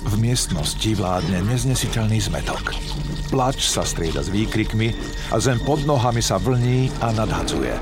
V 0.04 0.14
miestnosti 0.16 0.90
vládne 0.96 1.44
neznesiteľný 1.44 2.20
zmetok. 2.24 2.72
Plač 3.28 3.68
sa 3.68 3.84
strieda 3.84 4.24
s 4.24 4.32
výkrikmi 4.32 4.96
a 5.28 5.36
zem 5.42 5.60
pod 5.60 5.84
nohami 5.84 6.24
sa 6.24 6.40
vlní 6.40 6.88
a 7.04 7.12
nadhadzuje. 7.12 7.74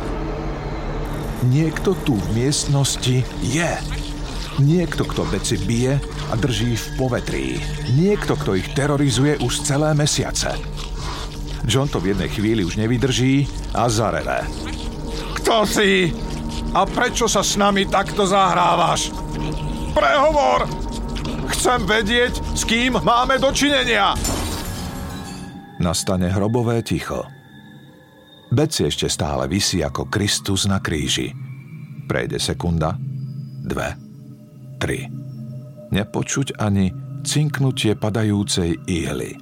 Niekto 1.46 1.94
tu 2.02 2.18
v 2.18 2.26
miestnosti 2.42 3.22
je. 3.42 4.01
Niekto, 4.60 5.08
kto 5.08 5.24
veci 5.32 5.56
bije 5.56 5.96
a 6.28 6.34
drží 6.36 6.76
v 6.76 6.86
povetrí. 7.00 7.46
Niekto, 7.96 8.36
kto 8.36 8.58
ich 8.58 8.68
terorizuje 8.76 9.40
už 9.40 9.64
celé 9.64 9.96
mesiace. 9.96 10.52
John 11.64 11.88
to 11.88 12.02
v 12.02 12.12
jednej 12.12 12.28
chvíli 12.28 12.66
už 12.66 12.76
nevydrží 12.76 13.48
a 13.72 13.88
zareve. 13.88 14.44
Kto 15.40 15.64
si? 15.64 16.10
A 16.76 16.84
prečo 16.84 17.30
sa 17.30 17.40
s 17.40 17.56
nami 17.56 17.88
takto 17.88 18.28
zahrávaš? 18.28 19.14
Prehovor! 19.96 20.68
Chcem 21.52 21.84
vedieť, 21.86 22.42
s 22.56 22.66
kým 22.66 22.98
máme 23.00 23.38
dočinenia! 23.38 24.16
Nastane 25.80 26.30
hrobové 26.30 26.82
ticho. 26.84 27.24
Beci 28.52 28.84
ešte 28.84 29.08
stále 29.08 29.48
vysí 29.48 29.80
ako 29.80 30.12
Kristus 30.12 30.68
na 30.68 30.78
kríži. 30.78 31.32
Prejde 32.04 32.36
sekunda, 32.36 32.92
dve, 33.64 34.11
tri. 34.82 35.06
Nepočuť 35.94 36.58
ani 36.58 36.90
cinknutie 37.22 37.94
padajúcej 37.94 38.82
ihly. 38.90 39.38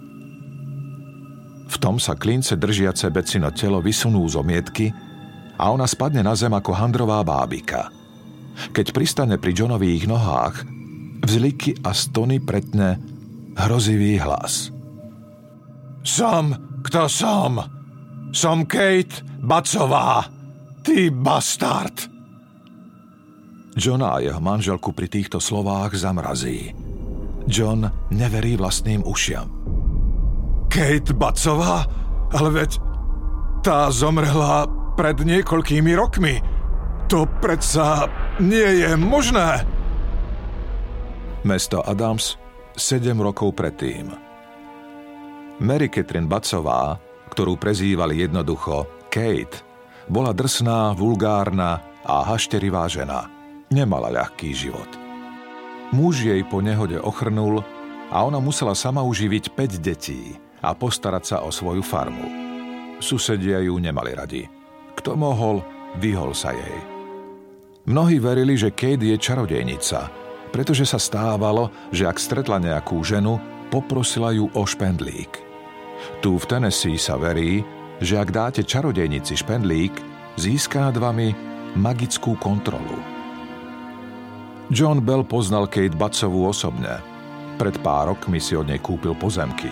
V 1.71 1.77
tom 1.81 1.97
sa 1.97 2.13
klince 2.19 2.61
držiace 2.61 3.09
Becino 3.09 3.49
telo 3.57 3.81
vysunú 3.81 4.29
z 4.29 4.37
omietky 4.37 4.87
a 5.57 5.73
ona 5.73 5.89
spadne 5.89 6.21
na 6.21 6.37
zem 6.37 6.53
ako 6.53 6.77
handrová 6.77 7.25
bábika. 7.25 7.89
Keď 8.77 8.93
pristane 8.93 9.41
pri 9.41 9.57
Johnových 9.57 10.05
nohách, 10.05 10.67
vzliky 11.25 11.81
a 11.81 11.97
stony 11.97 12.43
pretne 12.43 13.01
hrozivý 13.57 14.21
hlas. 14.21 14.69
Som, 16.05 16.53
kto 16.85 17.09
som? 17.09 17.65
Som 18.35 18.69
Kate 18.69 19.25
Bacová, 19.41 20.27
ty 20.85 21.09
bastard! 21.09 22.20
John 23.81 24.05
a 24.05 24.21
jeho 24.21 24.37
manželku 24.45 24.93
pri 24.93 25.09
týchto 25.09 25.41
slovách 25.41 25.97
zamrazí. 25.97 26.77
John 27.49 27.89
neverí 28.13 28.61
vlastným 28.61 29.01
ušiam. 29.09 29.49
Kate 30.69 31.17
Bacová? 31.17 31.89
Ale 32.37 32.53
veď 32.53 32.77
tá 33.65 33.89
zomrela 33.89 34.69
pred 35.01 35.17
niekoľkými 35.25 35.97
rokmi. 35.97 36.45
To 37.09 37.25
predsa 37.41 38.05
nie 38.37 38.85
je 38.85 38.93
možné. 39.01 39.65
Mesto 41.49 41.81
Adams 41.81 42.37
7 42.77 43.17
rokov 43.17 43.57
predtým. 43.57 44.13
Mary 45.65 45.89
Catherine 45.89 46.29
Bacová, 46.29 47.01
ktorú 47.33 47.57
prezývali 47.57 48.29
jednoducho 48.29 49.09
Kate, 49.09 49.65
bola 50.05 50.37
drsná, 50.37 50.93
vulgárna 50.93 51.81
a 52.05 52.29
hašterivá 52.29 52.85
žena. 52.85 53.40
Nemala 53.71 54.11
ľahký 54.11 54.51
život. 54.51 54.91
Muž 55.95 56.27
jej 56.27 56.43
po 56.43 56.59
nehode 56.59 56.99
ochrnul 56.99 57.63
a 58.11 58.27
ona 58.27 58.43
musela 58.43 58.75
sama 58.75 59.07
uživiť 59.07 59.55
5 59.55 59.79
detí 59.79 60.35
a 60.59 60.75
postarať 60.75 61.25
sa 61.25 61.37
o 61.47 61.55
svoju 61.55 61.79
farmu. 61.79 62.27
Susedia 62.99 63.63
ju 63.63 63.79
nemali 63.79 64.11
radi. 64.11 64.43
Kto 64.99 65.15
mohol, 65.15 65.63
vyhol 66.03 66.35
sa 66.35 66.51
jej. 66.51 66.79
Mnohí 67.87 68.19
verili, 68.19 68.59
že 68.59 68.75
Kate 68.75 69.07
je 69.07 69.15
čarodejnica, 69.15 70.11
pretože 70.51 70.83
sa 70.83 70.99
stávalo, 70.99 71.71
že 71.95 72.11
ak 72.11 72.19
stretla 72.19 72.59
nejakú 72.59 72.99
ženu, 73.07 73.39
poprosila 73.71 74.35
ju 74.35 74.51
o 74.51 74.63
špendlík. 74.67 75.31
Tu 76.19 76.31
v 76.35 76.45
Tennessee 76.51 76.99
sa 76.99 77.15
verí, 77.15 77.63
že 78.03 78.19
ak 78.19 78.35
dáte 78.35 78.67
čarodejnici 78.67 79.39
špendlík, 79.39 79.95
získa 80.35 80.91
nad 80.91 80.99
vami 80.99 81.31
magickú 81.79 82.35
kontrolu. 82.35 83.10
John 84.71 85.03
Bell 85.03 85.27
poznal 85.27 85.67
Kate 85.67 85.99
Batcovú 85.99 86.47
osobne. 86.47 87.03
Pred 87.59 87.83
pár 87.83 88.15
rokmi 88.15 88.39
si 88.39 88.55
od 88.55 88.71
nej 88.71 88.79
kúpil 88.79 89.19
pozemky. 89.19 89.67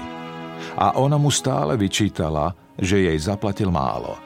A 0.75 0.99
ona 0.99 1.15
mu 1.15 1.31
stále 1.31 1.79
vyčítala, 1.79 2.51
že 2.75 3.07
jej 3.07 3.15
zaplatil 3.15 3.71
málo. 3.71 4.19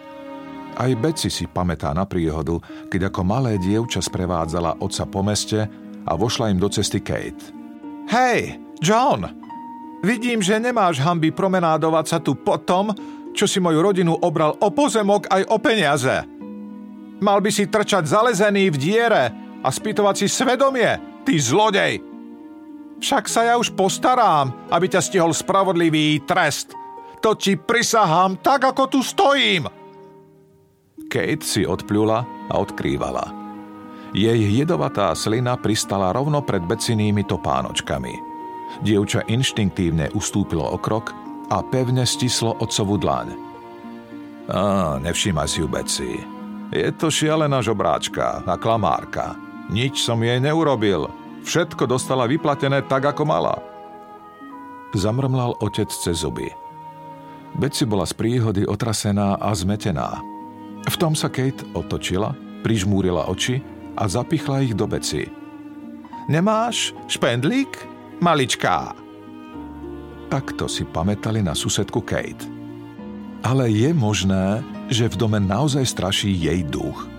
Aj 0.72 0.88
Betsy 0.96 1.28
si 1.28 1.44
pamätá 1.44 1.92
na 1.92 2.08
príhodu, 2.08 2.56
keď 2.88 3.12
ako 3.12 3.20
malé 3.20 3.60
dievča 3.60 4.00
sprevádzala 4.00 4.80
otca 4.80 5.04
po 5.04 5.20
meste 5.20 5.60
a 6.08 6.12
vošla 6.16 6.48
im 6.48 6.56
do 6.56 6.72
cesty 6.72 7.04
Kate. 7.04 7.52
Hej, 8.08 8.56
John! 8.80 9.28
Vidím, 10.00 10.40
že 10.40 10.56
nemáš 10.56 11.04
hamby 11.04 11.36
promenádovať 11.36 12.06
sa 12.08 12.18
tu 12.18 12.32
po 12.34 12.56
tom, 12.56 12.96
čo 13.36 13.44
si 13.44 13.60
moju 13.60 13.78
rodinu 13.84 14.16
obral 14.24 14.56
o 14.56 14.72
pozemok 14.72 15.28
aj 15.28 15.42
o 15.52 15.56
peniaze. 15.60 16.16
Mal 17.22 17.38
by 17.44 17.50
si 17.52 17.68
trčať 17.68 18.08
zalezený 18.08 18.72
v 18.72 18.80
diere 18.80 19.41
a 19.62 19.68
spýtovať 19.70 20.14
si 20.22 20.26
svedomie, 20.28 21.22
ty 21.22 21.38
zlodej! 21.38 22.02
Však 23.02 23.26
sa 23.26 23.42
ja 23.42 23.54
už 23.58 23.74
postarám, 23.74 24.70
aby 24.70 24.86
ťa 24.86 25.02
stihol 25.02 25.34
spravodlivý 25.34 26.22
trest. 26.22 26.70
To 27.18 27.34
ti 27.34 27.58
prisahám 27.58 28.38
tak, 28.38 28.62
ako 28.62 28.86
tu 28.86 29.02
stojím. 29.02 29.66
Kate 31.10 31.42
si 31.42 31.66
odpľula 31.66 32.50
a 32.50 32.54
odkrývala. 32.62 33.26
Jej 34.14 34.38
jedovatá 34.54 35.10
slina 35.18 35.58
pristala 35.58 36.14
rovno 36.14 36.46
pred 36.46 36.62
becinými 36.62 37.26
topánočkami. 37.26 38.14
Dievča 38.86 39.26
inštinktívne 39.26 40.14
ustúpilo 40.14 40.62
o 40.62 40.78
krok 40.78 41.10
a 41.50 41.58
pevne 41.60 42.06
stislo 42.06 42.54
otcovú 42.62 43.02
dlaň. 43.02 43.34
Á, 44.46 44.98
nevšímaj 45.02 45.48
si 45.48 45.58
ju, 45.62 45.66
Beci. 45.66 46.10
Je 46.72 46.88
to 46.96 47.12
šialená 47.12 47.60
žobráčka 47.60 48.46
a 48.46 48.54
klamárka. 48.56 49.36
Nič 49.72 50.04
som 50.04 50.20
jej 50.20 50.36
neurobil. 50.36 51.08
Všetko 51.48 51.88
dostala 51.88 52.28
vyplatené 52.28 52.84
tak, 52.84 53.08
ako 53.08 53.24
mala. 53.24 53.56
Zamrmlal 54.92 55.56
otec 55.64 55.88
cez 55.88 56.20
zuby. 56.20 56.52
Betsy 57.56 57.88
bola 57.88 58.04
z 58.04 58.12
príhody 58.12 58.68
otrasená 58.68 59.40
a 59.40 59.48
zmetená. 59.56 60.20
V 60.84 60.96
tom 61.00 61.16
sa 61.16 61.32
Kate 61.32 61.64
otočila, 61.72 62.36
prižmúrila 62.60 63.32
oči 63.32 63.64
a 63.96 64.04
zapichla 64.04 64.60
ich 64.60 64.76
do 64.76 64.84
Betsy. 64.84 65.32
Nemáš 66.28 66.92
špendlík, 67.08 67.72
maličká? 68.20 68.92
Takto 70.28 70.68
si 70.68 70.84
pamätali 70.84 71.40
na 71.40 71.56
susedku 71.56 72.04
Kate. 72.04 72.44
Ale 73.40 73.72
je 73.72 73.90
možné, 73.96 74.60
že 74.92 75.08
v 75.08 75.16
dome 75.16 75.40
naozaj 75.40 75.88
straší 75.88 76.36
jej 76.36 76.60
duch– 76.60 77.08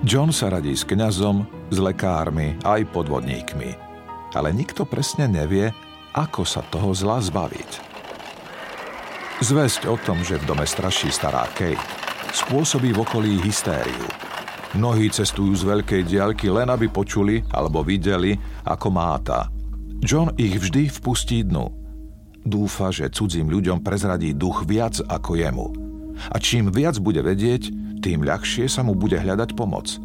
John 0.00 0.32
sa 0.32 0.48
radí 0.48 0.72
s 0.72 0.88
kňazom, 0.88 1.44
s 1.68 1.76
lekármi 1.76 2.56
aj 2.64 2.88
podvodníkmi. 2.88 3.76
Ale 4.32 4.48
nikto 4.48 4.88
presne 4.88 5.28
nevie, 5.28 5.76
ako 6.16 6.40
sa 6.48 6.64
toho 6.64 6.96
zla 6.96 7.20
zbaviť. 7.20 7.70
Zväzť 9.44 9.92
o 9.92 10.00
tom, 10.00 10.24
že 10.24 10.40
v 10.40 10.48
dome 10.48 10.64
straší 10.64 11.12
stará 11.12 11.44
Kate, 11.52 11.76
spôsobí 12.32 12.96
v 12.96 13.02
okolí 13.04 13.44
hystériu. 13.44 14.08
Mnohí 14.72 15.12
cestujú 15.12 15.52
z 15.52 15.68
veľkej 15.68 16.08
diaľky 16.08 16.48
len 16.48 16.72
aby 16.72 16.88
počuli 16.88 17.44
alebo 17.52 17.84
videli, 17.84 18.40
ako 18.64 18.88
máta. 18.88 19.52
John 20.00 20.32
ich 20.40 20.56
vždy 20.56 20.88
vpustí 20.96 21.44
dnu. 21.44 21.68
Dúfa, 22.40 22.88
že 22.88 23.12
cudzím 23.12 23.52
ľuďom 23.52 23.84
prezradí 23.84 24.32
duch 24.32 24.64
viac 24.64 24.96
ako 25.04 25.36
jemu. 25.36 25.68
A 26.32 26.40
čím 26.40 26.72
viac 26.72 26.96
bude 26.96 27.20
vedieť, 27.20 27.89
tým 28.00 28.24
ľahšie 28.24 28.66
sa 28.66 28.80
mu 28.80 28.96
bude 28.96 29.16
hľadať 29.20 29.52
pomoc. 29.54 30.00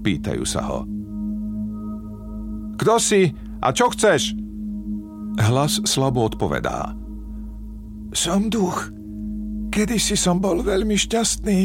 Pýtajú 0.00 0.44
sa 0.48 0.64
ho. 0.64 0.88
Kto 2.80 2.96
si 2.96 3.28
a 3.60 3.68
čo 3.76 3.92
chceš? 3.92 4.32
Hlas 5.36 5.84
slabo 5.84 6.24
odpovedá. 6.26 6.96
Som 8.16 8.48
duch. 8.48 8.88
Kedy 9.70 10.00
si 10.02 10.18
som 10.18 10.42
bol 10.42 10.64
veľmi 10.66 10.98
šťastný, 10.98 11.60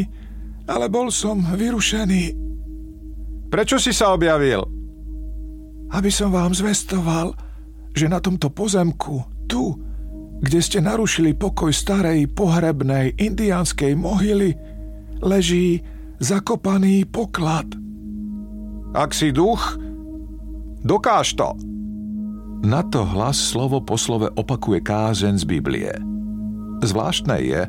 ale 0.70 0.86
bol 0.92 1.10
som 1.10 1.42
vyrušený. 1.42 2.24
Prečo 3.50 3.80
si 3.82 3.96
sa 3.96 4.14
objavil? 4.14 4.62
Aby 5.90 6.12
som 6.12 6.30
vám 6.30 6.54
zvestoval, 6.54 7.34
že 7.96 8.12
na 8.12 8.20
tomto 8.20 8.52
pozemku, 8.52 9.48
tu, 9.48 9.80
kde 10.44 10.60
ste 10.60 10.84
narušili 10.84 11.32
pokoj 11.34 11.72
starej 11.72 12.28
pohrebnej 12.36 13.16
indiánskej 13.16 13.96
mohyly, 13.96 14.54
leží 15.22 15.84
zakopaný 16.20 17.06
poklad. 17.08 17.68
Ak 18.96 19.12
si 19.12 19.36
duch, 19.36 19.76
dokáž 20.84 21.36
to. 21.36 21.56
Na 22.66 22.82
to 22.82 23.04
hlas 23.04 23.38
slovo 23.38 23.84
po 23.84 24.00
slove 24.00 24.32
opakuje 24.34 24.80
kázeň 24.82 25.36
z 25.38 25.46
Biblie. 25.46 25.92
Zvláštne 26.82 27.38
je, 27.44 27.62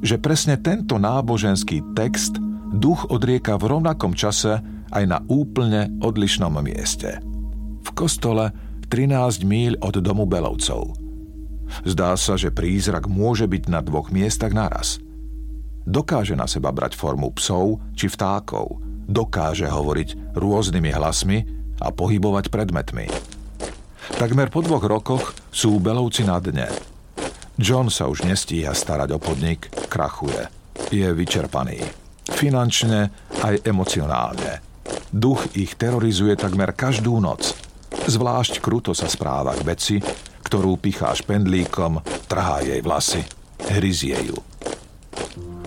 že 0.00 0.16
presne 0.22 0.56
tento 0.56 0.96
náboženský 0.96 1.82
text 1.98 2.38
duch 2.70 3.10
odrieka 3.10 3.58
v 3.58 3.76
rovnakom 3.76 4.14
čase 4.14 4.62
aj 4.94 5.04
na 5.04 5.18
úplne 5.26 5.90
odlišnom 6.00 6.54
mieste. 6.62 7.18
V 7.82 7.90
kostole 7.92 8.54
13 8.88 9.44
míľ 9.44 9.72
od 9.84 10.00
domu 10.00 10.24
Belovcov. 10.24 10.96
Zdá 11.84 12.16
sa, 12.16 12.40
že 12.40 12.48
prízrak 12.48 13.04
môže 13.10 13.44
byť 13.44 13.68
na 13.68 13.84
dvoch 13.84 14.08
miestach 14.08 14.54
naraz– 14.56 14.96
dokáže 15.88 16.36
na 16.36 16.44
seba 16.44 16.68
brať 16.68 16.92
formu 16.92 17.32
psov 17.32 17.80
či 17.96 18.12
vtákov, 18.12 18.76
dokáže 19.08 19.64
hovoriť 19.64 20.36
rôznymi 20.36 20.90
hlasmi 20.92 21.38
a 21.80 21.88
pohybovať 21.88 22.52
predmetmi. 22.52 23.08
Takmer 24.20 24.52
po 24.52 24.60
dvoch 24.60 24.84
rokoch 24.84 25.32
sú 25.48 25.80
belovci 25.80 26.28
na 26.28 26.36
dne. 26.36 26.68
John 27.58 27.88
sa 27.88 28.06
už 28.06 28.28
nestíha 28.28 28.70
starať 28.76 29.16
o 29.16 29.18
podnik, 29.18 29.72
krachuje. 29.88 30.46
Je 30.92 31.08
vyčerpaný. 31.10 31.82
Finančne 32.28 33.10
aj 33.42 33.66
emocionálne. 33.66 34.62
Duch 35.10 35.48
ich 35.56 35.74
terorizuje 35.74 36.36
takmer 36.36 36.76
každú 36.76 37.18
noc. 37.18 37.56
Zvlášť 38.08 38.60
kruto 38.60 38.92
sa 38.92 39.08
správa 39.08 39.56
k 39.56 39.64
Beci, 39.64 39.96
ktorú 40.44 40.80
pichá 40.80 41.12
špendlíkom, 41.12 42.00
trhá 42.30 42.64
jej 42.64 42.80
vlasy, 42.80 43.20
hryzie 43.72 44.16
ju. 44.32 44.38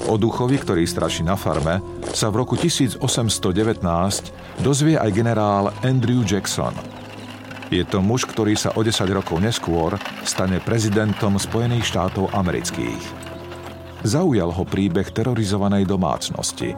O 0.09 0.17
duchovi, 0.17 0.57
ktorý 0.57 0.87
straší 0.89 1.21
na 1.21 1.37
farme, 1.37 1.77
sa 2.09 2.33
v 2.33 2.41
roku 2.41 2.57
1819 2.57 3.01
dozvie 4.65 4.97
aj 4.97 5.09
generál 5.13 5.69
Andrew 5.85 6.25
Jackson. 6.25 6.73
Je 7.71 7.85
to 7.87 8.03
muž, 8.03 8.25
ktorý 8.27 8.57
sa 8.57 8.73
o 8.75 8.81
10 8.83 9.07
rokov 9.13 9.37
neskôr 9.39 9.95
stane 10.27 10.59
prezidentom 10.59 11.37
Spojených 11.37 11.87
štátov 11.87 12.33
amerických. 12.33 13.03
Zaujal 14.01 14.49
ho 14.49 14.63
príbeh 14.65 15.13
terorizovanej 15.13 15.85
domácnosti. 15.85 16.73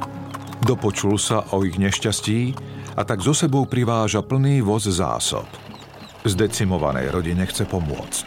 Dopočul 0.61 1.15
sa 1.15 1.47
o 1.55 1.63
ich 1.63 1.79
nešťastí 1.79 2.53
a 2.93 3.01
tak 3.07 3.23
so 3.23 3.33
sebou 3.33 3.65
priváža 3.65 4.21
plný 4.21 4.61
voz 4.61 4.85
zásob. 4.85 5.47
Zdecimovanej 6.27 7.09
rodine 7.09 7.47
chce 7.47 7.65
pomôcť. 7.67 8.25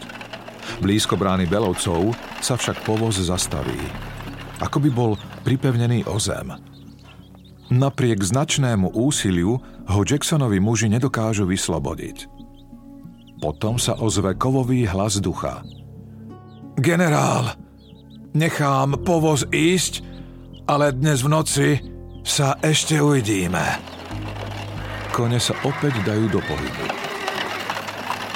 Blízko 0.83 1.17
brány 1.17 1.47
Belovcov 1.47 2.13
sa 2.43 2.59
však 2.59 2.83
povoz 2.85 3.17
zastaví. 3.17 4.06
Ako 4.63 4.81
by 4.81 4.89
bol 4.89 5.11
pripevnený 5.45 6.07
o 6.09 6.17
zem. 6.17 6.53
Napriek 7.67 8.23
značnému 8.23 8.95
úsiliu 8.95 9.59
ho 9.87 10.01
Jacksonovi 10.01 10.57
muži 10.57 10.87
nedokážu 10.87 11.45
vyslobodiť. 11.45 12.25
Potom 13.37 13.77
sa 13.77 13.99
ozve 13.99 14.33
kovový 14.33 14.87
hlas 14.89 15.21
ducha. 15.21 15.61
Generál, 16.79 17.53
nechám 18.33 18.97
povoz 19.05 19.45
ísť, 19.53 20.01
ale 20.65 20.95
dnes 20.95 21.21
v 21.21 21.29
noci 21.29 21.67
sa 22.25 22.57
ešte 22.63 22.97
uvidíme 22.97 23.97
kone 25.17 25.41
sa 25.41 25.57
opäť 25.65 25.97
dajú 26.05 26.29
do 26.29 26.37
pohybu. 26.45 26.85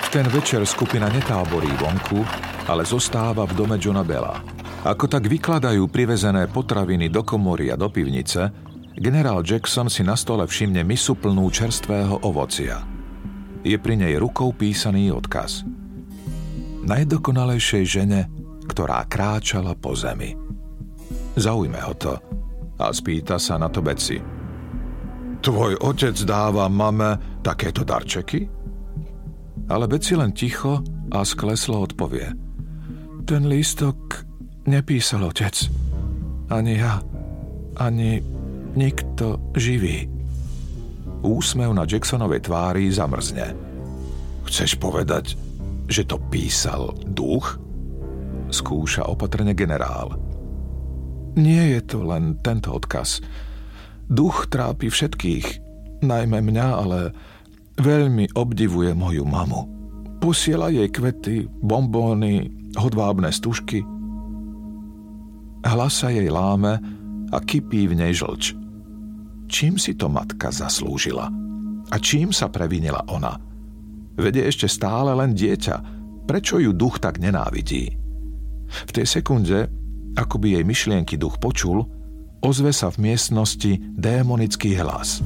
V 0.01 0.07
ten 0.09 0.25
večer 0.33 0.65
skupina 0.65 1.13
netáborí 1.13 1.69
vonku, 1.77 2.25
ale 2.65 2.81
zostáva 2.89 3.45
v 3.45 3.53
dome 3.53 3.77
Johna 3.77 4.01
Bella. 4.01 4.41
Ako 4.81 5.05
tak 5.05 5.29
vykladajú 5.29 5.85
privezené 5.93 6.49
potraviny 6.49 7.05
do 7.13 7.21
komory 7.21 7.69
a 7.69 7.77
do 7.77 7.85
pivnice, 7.93 8.49
generál 8.97 9.45
Jackson 9.45 9.93
si 9.93 10.01
na 10.01 10.17
stole 10.17 10.49
všimne 10.49 10.81
misu 10.81 11.13
plnú 11.21 11.53
čerstvého 11.53 12.25
ovocia. 12.25 12.81
Je 13.61 13.77
pri 13.77 13.93
nej 13.93 14.17
rukou 14.17 14.49
písaný 14.57 15.13
odkaz. 15.13 15.61
Najdokonalejšej 16.81 17.83
žene, 17.85 18.25
ktorá 18.65 19.05
kráčala 19.05 19.77
po 19.77 19.93
zemi. 19.93 20.33
Zaujme 21.37 21.77
ho 21.77 21.93
to 21.93 22.17
a 22.81 22.89
spýta 22.89 23.37
sa 23.37 23.61
na 23.61 23.69
to 23.69 23.85
Betsy. 23.85 24.17
Tvoj 25.45 25.77
otec 25.77 26.17
dáva 26.25 26.65
mame 26.65 27.37
takéto 27.45 27.85
darčeky? 27.85 28.49
Ale 29.69 29.85
Beci 29.85 30.17
len 30.17 30.33
ticho 30.33 30.81
a 31.13 31.21
skleslo 31.21 31.85
odpovie. 31.85 32.33
Ten 33.29 33.45
lístok 33.45 34.30
nepísal 34.65 35.25
otec. 35.25 35.55
Ani 36.51 36.77
ja, 36.77 36.99
ani 37.79 38.21
nikto 38.75 39.39
živý. 39.55 40.07
Úsmev 41.21 41.71
na 41.73 41.85
Jacksonovej 41.85 42.49
tvári 42.49 42.89
zamrzne. 42.89 43.53
Chceš 44.49 44.75
povedať, 44.81 45.37
že 45.87 46.03
to 46.07 46.17
písal 46.31 46.97
duch? 47.05 47.61
Skúša 48.51 49.07
opatrne 49.07 49.55
generál. 49.55 50.17
Nie 51.39 51.79
je 51.79 51.81
to 51.87 52.03
len 52.03 52.35
tento 52.43 52.75
odkaz. 52.75 53.23
Duch 54.11 54.51
trápi 54.51 54.91
všetkých, 54.91 55.45
najmä 56.03 56.43
mňa, 56.43 56.67
ale 56.75 57.15
veľmi 57.79 58.35
obdivuje 58.35 58.91
moju 58.91 59.23
mamu. 59.23 59.61
Posiela 60.19 60.67
jej 60.67 60.91
kvety, 60.91 61.47
bombóny, 61.63 62.51
hodvábne 62.75 63.31
stužky. 63.31 63.79
Hlas 65.61 65.93
sa 65.93 66.09
jej 66.09 66.27
láme 66.27 66.81
a 67.29 67.37
kypí 67.37 67.85
v 67.85 67.97
nej 67.97 68.13
žlč. 68.17 68.57
Čím 69.51 69.77
si 69.77 69.93
to 69.93 70.07
matka 70.07 70.49
zaslúžila? 70.49 71.27
A 71.91 71.95
čím 71.99 72.31
sa 72.31 72.47
previnila 72.47 73.03
ona? 73.11 73.35
Vede 74.15 74.47
ešte 74.47 74.65
stále 74.71 75.11
len 75.11 75.35
dieťa. 75.35 75.75
Prečo 76.25 76.57
ju 76.57 76.71
duch 76.71 77.03
tak 77.03 77.19
nenávidí? 77.19 77.93
V 78.71 78.91
tej 78.95 79.03
sekunde, 79.03 79.67
ako 80.15 80.39
by 80.39 80.55
jej 80.55 80.63
myšlienky 80.63 81.19
duch 81.19 81.35
počul, 81.43 81.83
ozve 82.39 82.71
sa 82.71 82.87
v 82.89 83.11
miestnosti 83.11 83.75
démonický 83.99 84.79
hlas. 84.79 85.19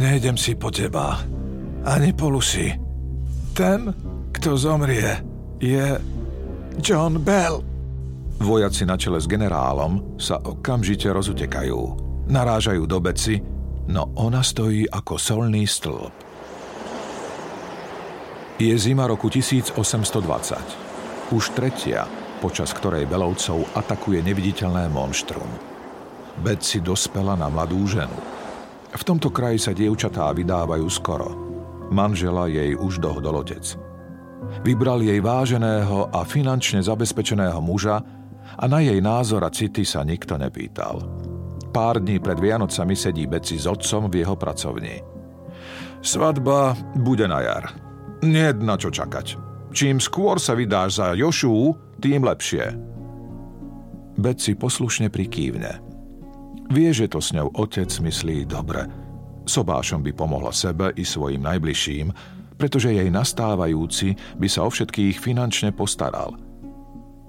Nejdem 0.00 0.34
si 0.34 0.58
po 0.58 0.74
teba, 0.74 1.22
ani 1.86 2.10
po 2.10 2.32
Lucy. 2.32 2.74
Ten, 3.54 3.92
kto 4.34 4.58
zomrie, 4.58 5.20
je 5.62 5.94
John 6.82 7.20
Bell. 7.22 7.69
Vojaci 8.40 8.88
na 8.88 8.96
čele 8.96 9.20
s 9.20 9.28
generálom 9.28 10.16
sa 10.16 10.40
okamžite 10.40 11.12
rozutekajú. 11.12 11.80
Narážajú 12.32 12.88
do 12.88 12.96
beci, 12.96 13.36
no 13.92 14.16
ona 14.16 14.40
stojí 14.40 14.88
ako 14.88 15.20
solný 15.20 15.68
stĺp. 15.68 16.14
Je 18.56 18.72
zima 18.80 19.04
roku 19.04 19.28
1820. 19.28 19.76
Už 21.36 21.52
tretia, 21.52 22.08
počas 22.40 22.72
ktorej 22.72 23.04
Belovcov 23.04 23.76
atakuje 23.76 24.24
neviditeľné 24.24 24.88
monštrum. 24.88 25.48
Betsy 26.40 26.80
dospela 26.80 27.36
na 27.36 27.52
mladú 27.52 27.84
ženu. 27.84 28.16
V 28.96 29.02
tomto 29.04 29.28
kraji 29.28 29.60
sa 29.60 29.76
dievčatá 29.76 30.32
vydávajú 30.32 30.88
skoro. 30.88 31.28
Manžela 31.92 32.48
jej 32.48 32.72
už 32.72 33.04
dohodol 33.04 33.44
otec. 33.44 33.76
Vybral 34.64 35.04
jej 35.04 35.20
váženého 35.20 36.08
a 36.08 36.24
finančne 36.24 36.80
zabezpečeného 36.80 37.60
muža 37.60 38.00
a 38.58 38.64
na 38.68 38.80
jej 38.80 38.98
názor 39.00 39.44
a 39.46 39.50
city 39.50 39.84
sa 39.86 40.04
nikto 40.04 40.36
nepýtal. 40.36 41.00
Pár 41.70 42.02
dní 42.02 42.18
pred 42.18 42.36
Vianocami 42.36 42.98
sedí 42.98 43.30
Betsy 43.30 43.56
s 43.56 43.66
otcom 43.70 44.10
v 44.10 44.26
jeho 44.26 44.34
pracovni. 44.34 44.98
Svadba 46.02 46.74
bude 46.98 47.30
na 47.30 47.40
jar. 47.44 47.64
Nie 48.26 48.52
na 48.56 48.74
čo 48.74 48.90
čakať. 48.90 49.38
Čím 49.70 50.02
skôr 50.02 50.42
sa 50.42 50.58
vydáš 50.58 50.98
za 50.98 51.14
Jošu, 51.14 51.78
tým 52.02 52.26
lepšie. 52.26 52.74
Betsy 54.18 54.58
poslušne 54.58 55.08
prikývne. 55.08 55.78
Vie, 56.74 56.90
že 56.90 57.06
to 57.06 57.22
s 57.22 57.30
ňou 57.30 57.54
otec 57.54 57.88
myslí 57.88 58.50
dobre. 58.50 58.86
Sobášom 59.46 60.02
by 60.02 60.12
pomohla 60.14 60.50
sebe 60.50 60.90
i 60.98 61.06
svojim 61.06 61.42
najbližším, 61.46 62.10
pretože 62.58 62.92
jej 62.92 63.08
nastávajúci 63.08 64.18
by 64.36 64.48
sa 64.50 64.66
o 64.66 64.70
všetkých 64.70 65.16
finančne 65.16 65.72
postaral. 65.72 66.49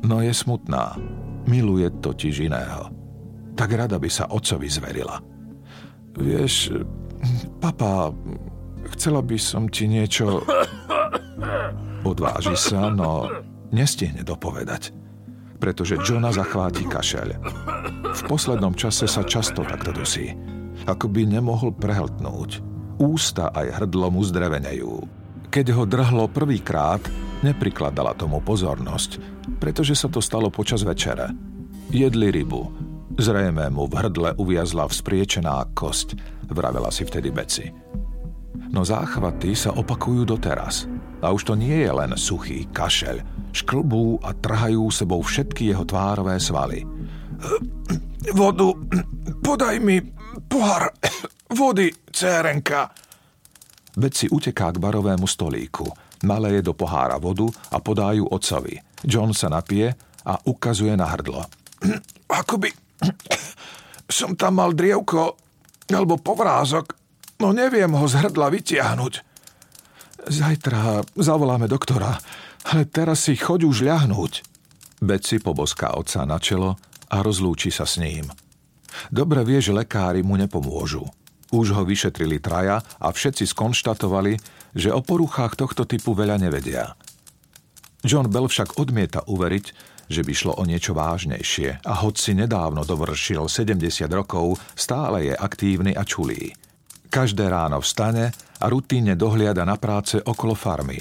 No 0.01 0.21
je 0.21 0.33
smutná. 0.33 0.97
Miluje 1.45 1.89
totiž 1.89 2.45
iného. 2.45 2.89
Tak 3.57 3.73
rada 3.73 3.97
by 3.97 4.09
sa 4.09 4.29
otcovi 4.29 4.69
zverila. 4.69 5.21
Vieš, 6.17 6.75
papa, 7.61 8.13
chcela 8.97 9.21
by 9.21 9.37
som 9.37 9.69
ti 9.69 9.85
niečo... 9.85 10.45
Odváži 12.01 12.57
sa, 12.57 12.89
no 12.89 13.29
nestihne 13.69 14.25
dopovedať 14.25 15.01
pretože 15.61 16.01
Johna 16.01 16.33
zachváti 16.33 16.89
kašeľ. 16.89 17.29
V 18.17 18.21
poslednom 18.25 18.73
čase 18.73 19.05
sa 19.05 19.21
často 19.21 19.61
takto 19.61 19.93
dusí. 19.93 20.33
Ako 20.89 21.05
by 21.05 21.29
nemohol 21.29 21.69
prehltnúť. 21.77 22.65
Ústa 22.97 23.53
aj 23.53 23.85
hrdlo 23.85 24.09
mu 24.09 24.25
zdrevenejú. 24.25 25.05
Keď 25.53 25.65
ho 25.77 25.85
drhlo 25.85 26.25
prvýkrát, 26.33 27.05
neprikladala 27.41 28.17
tomu 28.17 28.41
pozornosť, 28.41 29.17
pretože 29.61 29.97
sa 29.97 30.07
to 30.07 30.23
stalo 30.23 30.49
počas 30.49 30.81
večere. 30.85 31.29
Jedli 31.91 32.31
rybu. 32.31 32.61
Zrejme 33.19 33.67
mu 33.69 33.85
v 33.91 33.93
hrdle 33.99 34.29
uviazla 34.39 34.87
vzpriečená 34.87 35.75
kosť, 35.75 36.15
vravela 36.47 36.87
si 36.89 37.03
vtedy 37.03 37.29
Beci. 37.29 37.67
No 38.71 38.87
záchvaty 38.87 39.51
sa 39.51 39.75
opakujú 39.75 40.23
doteraz. 40.23 40.87
A 41.21 41.29
už 41.29 41.51
to 41.51 41.53
nie 41.53 41.85
je 41.85 41.91
len 41.91 42.15
suchý 42.17 42.65
kašeľ, 42.71 43.21
šklbú 43.53 44.23
a 44.25 44.33
trhajú 44.33 44.89
sebou 44.89 45.21
všetky 45.21 45.69
jeho 45.69 45.85
tvárové 45.85 46.39
svaly. 46.41 46.81
Vodu, 48.39 48.73
podaj 49.45 49.75
mi 49.83 50.01
pohár 50.47 50.89
vody, 51.59 51.91
cérenka. 52.09 52.89
Si 53.91 54.31
uteká 54.31 54.71
k 54.71 54.79
barovému 54.79 55.27
stolíku, 55.27 55.83
naleje 56.25 56.61
do 56.65 56.73
pohára 56.73 57.17
vodu 57.17 57.49
a 57.73 57.77
podajú 57.81 58.29
otcovi. 58.29 58.77
John 59.05 59.33
sa 59.33 59.49
napije 59.49 59.93
a 60.25 60.37
ukazuje 60.45 60.93
na 60.93 61.09
hrdlo. 61.09 61.45
Akoby 62.41 62.69
som 64.21 64.37
tam 64.37 64.61
mal 64.61 64.73
drievko 64.77 65.37
alebo 65.91 66.21
povrázok, 66.21 66.95
no 67.43 67.51
neviem 67.51 67.91
ho 67.91 68.05
z 68.07 68.23
hrdla 68.23 68.47
vytiahnuť. 68.47 69.13
Zajtra 70.21 71.01
zavoláme 71.17 71.65
doktora, 71.65 72.13
ale 72.69 72.85
teraz 72.85 73.25
si 73.25 73.33
choď 73.33 73.65
už 73.65 73.77
ľahnúť. 73.89 74.33
Beci 75.01 75.41
poboská 75.41 75.97
otca 75.97 76.21
na 76.29 76.37
čelo 76.37 76.77
a 77.09 77.17
rozlúči 77.25 77.73
sa 77.73 77.89
s 77.89 77.97
ním. 77.97 78.29
Dobre 79.09 79.41
vie, 79.41 79.57
že 79.57 79.73
lekári 79.73 80.21
mu 80.21 80.37
nepomôžu. 80.37 81.01
Už 81.51 81.73
ho 81.75 81.83
vyšetrili 81.83 82.39
traja 82.39 82.79
a 83.01 83.07
všetci 83.11 83.49
skonštatovali, 83.49 84.37
že 84.75 84.93
o 84.93 85.03
poruchách 85.03 85.59
tohto 85.59 85.83
typu 85.83 86.15
veľa 86.15 86.39
nevedia. 86.39 86.95
John 88.01 88.27
Bell 88.31 88.49
však 88.49 88.81
odmieta 88.81 89.21
uveriť, 89.29 89.65
že 90.11 90.21
by 90.27 90.33
šlo 90.35 90.53
o 90.59 90.63
niečo 90.67 90.91
vážnejšie 90.91 91.87
a 91.87 91.93
hoď 92.03 92.15
si 92.19 92.31
nedávno 92.35 92.83
dovršil 92.83 93.47
70 93.47 93.79
rokov, 94.11 94.59
stále 94.75 95.31
je 95.31 95.33
aktívny 95.37 95.95
a 95.95 96.03
čulý. 96.03 96.51
Každé 97.07 97.47
ráno 97.47 97.79
vstane 97.79 98.31
a 98.59 98.65
rutíne 98.67 99.15
dohliada 99.15 99.63
na 99.63 99.79
práce 99.79 100.19
okolo 100.19 100.55
farmy. 100.55 100.99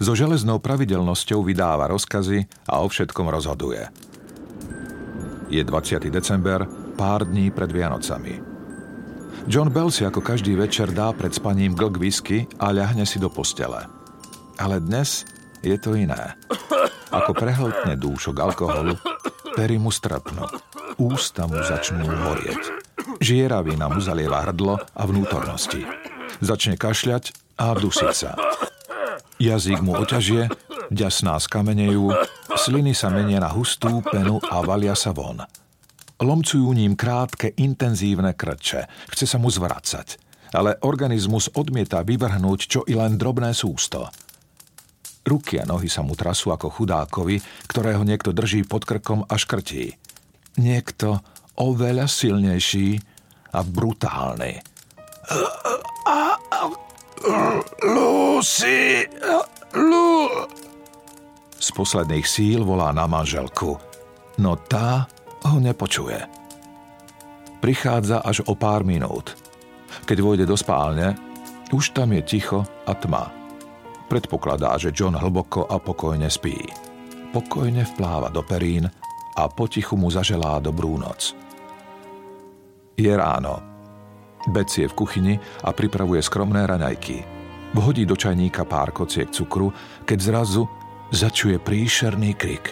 So 0.00 0.12
železnou 0.12 0.60
pravidelnosťou 0.60 1.46
vydáva 1.46 1.88
rozkazy 1.88 2.68
a 2.68 2.84
o 2.84 2.86
všetkom 2.90 3.26
rozhoduje. 3.32 3.86
Je 5.46 5.62
20. 5.62 6.10
december, 6.10 6.66
pár 6.98 7.22
dní 7.22 7.54
pred 7.54 7.70
Vianocami. 7.70 8.45
John 9.46 9.70
Bell 9.70 9.94
si 9.94 10.02
ako 10.02 10.26
každý 10.26 10.58
večer 10.58 10.90
dá 10.90 11.14
pred 11.14 11.30
spaním 11.30 11.78
glk 11.78 12.02
whisky 12.02 12.50
a 12.58 12.74
ľahne 12.74 13.06
si 13.06 13.22
do 13.22 13.30
postele. 13.30 13.86
Ale 14.58 14.82
dnes 14.82 15.22
je 15.62 15.78
to 15.78 15.94
iné. 15.94 16.34
Ako 17.14 17.30
prehltne 17.30 17.94
dúšok 17.94 18.34
alkoholu, 18.42 18.98
pery 19.54 19.78
mu 19.78 19.94
strpnú, 19.94 20.50
ústa 20.98 21.46
mu 21.46 21.62
začnú 21.62 22.10
horieť. 22.10 22.62
Žieravina 23.22 23.86
mu 23.86 24.02
zalieva 24.02 24.42
hrdlo 24.42 24.82
a 24.82 25.02
vnútornosti. 25.06 25.86
Začne 26.42 26.74
kašľať 26.74 27.30
a 27.62 27.70
dusiť 27.78 28.12
sa. 28.12 28.34
Jazyk 29.38 29.78
mu 29.78 29.94
oťažie, 29.94 30.50
ďasná 30.90 31.38
skamenejú, 31.38 32.10
sliny 32.58 32.98
sa 32.98 33.14
menia 33.14 33.38
na 33.38 33.54
hustú 33.54 34.02
penu 34.10 34.42
a 34.42 34.58
valia 34.66 34.98
sa 34.98 35.14
von. 35.14 35.38
Lomcujú 36.16 36.72
ním 36.72 36.96
krátke, 36.96 37.52
intenzívne 37.60 38.32
krče. 38.32 38.88
Chce 39.12 39.24
sa 39.28 39.36
mu 39.36 39.52
zvracať. 39.52 40.16
Ale 40.56 40.80
organizmus 40.80 41.52
odmieta 41.52 42.00
vyvrhnúť 42.00 42.60
čo 42.64 42.80
i 42.88 42.96
len 42.96 43.20
drobné 43.20 43.52
sústo. 43.52 44.08
Ruky 45.26 45.60
a 45.60 45.68
nohy 45.68 45.90
sa 45.90 46.00
mu 46.06 46.14
trasú 46.16 46.54
ako 46.54 46.70
chudákovi, 46.70 47.42
ktorého 47.66 48.00
niekto 48.06 48.30
drží 48.30 48.64
pod 48.64 48.86
krkom 48.88 49.26
a 49.26 49.34
škrtí. 49.36 49.92
Niekto 50.56 51.20
oveľa 51.60 52.08
silnejší 52.08 52.96
a 53.52 53.60
brutálny. 53.60 54.62
Lucy! 57.84 59.04
Lu... 59.76 60.30
Z 61.56 61.68
posledných 61.74 62.24
síl 62.24 62.62
volá 62.62 62.94
na 62.94 63.10
manželku, 63.10 63.74
no 64.38 64.52
tá 64.70 65.10
ho 65.44 65.58
nepočuje. 65.60 66.46
Prichádza 67.60 68.22
až 68.22 68.46
o 68.46 68.54
pár 68.54 68.86
minút. 68.86 69.34
Keď 70.06 70.18
vojde 70.22 70.44
do 70.46 70.54
spálne, 70.54 71.18
už 71.74 71.96
tam 71.96 72.14
je 72.14 72.22
ticho 72.22 72.62
a 72.86 72.92
tma. 72.94 73.32
Predpokladá, 74.06 74.78
že 74.78 74.94
John 74.94 75.18
hlboko 75.18 75.66
a 75.66 75.82
pokojne 75.82 76.30
spí. 76.30 76.54
Pokojne 77.34 77.82
vpláva 77.82 78.30
do 78.30 78.46
perín 78.46 78.86
a 79.34 79.42
potichu 79.50 79.98
mu 79.98 80.06
zaželá 80.14 80.62
dobrú 80.62 80.94
noc. 80.94 81.34
Je 82.94 83.10
ráno. 83.10 83.60
Bec 84.46 84.70
je 84.70 84.86
v 84.86 84.94
kuchyni 84.94 85.34
a 85.66 85.74
pripravuje 85.74 86.22
skromné 86.22 86.62
raňajky. 86.70 87.26
Vhodí 87.74 88.06
do 88.06 88.14
čajníka 88.14 88.62
pár 88.62 88.94
kociek 88.94 89.34
cukru, 89.34 89.74
keď 90.06 90.18
zrazu 90.22 90.70
začuje 91.10 91.58
príšerný 91.58 92.38
krik. 92.38 92.70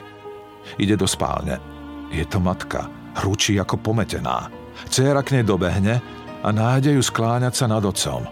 Ide 0.78 0.94
do 0.94 1.10
spálne 1.10 1.73
je 2.14 2.26
to 2.30 2.38
matka, 2.38 2.86
hručí 3.18 3.58
ako 3.58 3.82
pometená. 3.82 4.46
Céra 4.86 5.26
k 5.26 5.38
nej 5.38 5.44
dobehne 5.46 5.98
a 6.42 6.48
nájde 6.54 6.94
ju 6.94 7.02
skláňať 7.02 7.54
sa 7.54 7.66
nad 7.66 7.82
otcom. 7.82 8.22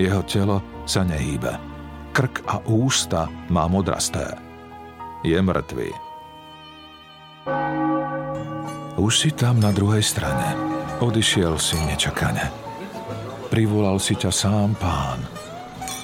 Jeho 0.00 0.22
telo 0.24 0.64
sa 0.88 1.04
nehýbe. 1.04 1.52
Krk 2.16 2.42
a 2.48 2.64
ústa 2.64 3.28
má 3.52 3.68
modrasté. 3.68 4.32
Je 5.20 5.36
mŕtvý. 5.36 5.90
Už 8.96 9.12
si 9.16 9.30
tam 9.32 9.60
na 9.60 9.72
druhej 9.72 10.04
strane. 10.04 10.56
Odišiel 11.00 11.56
si 11.56 11.76
nečakane. 11.88 12.52
Privolal 13.48 13.96
si 13.96 14.16
ťa 14.16 14.30
sám 14.32 14.76
pán. 14.76 15.20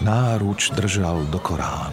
Náruč 0.00 0.72
držal 0.76 1.28
do 1.28 1.40
Korán. 1.40 1.92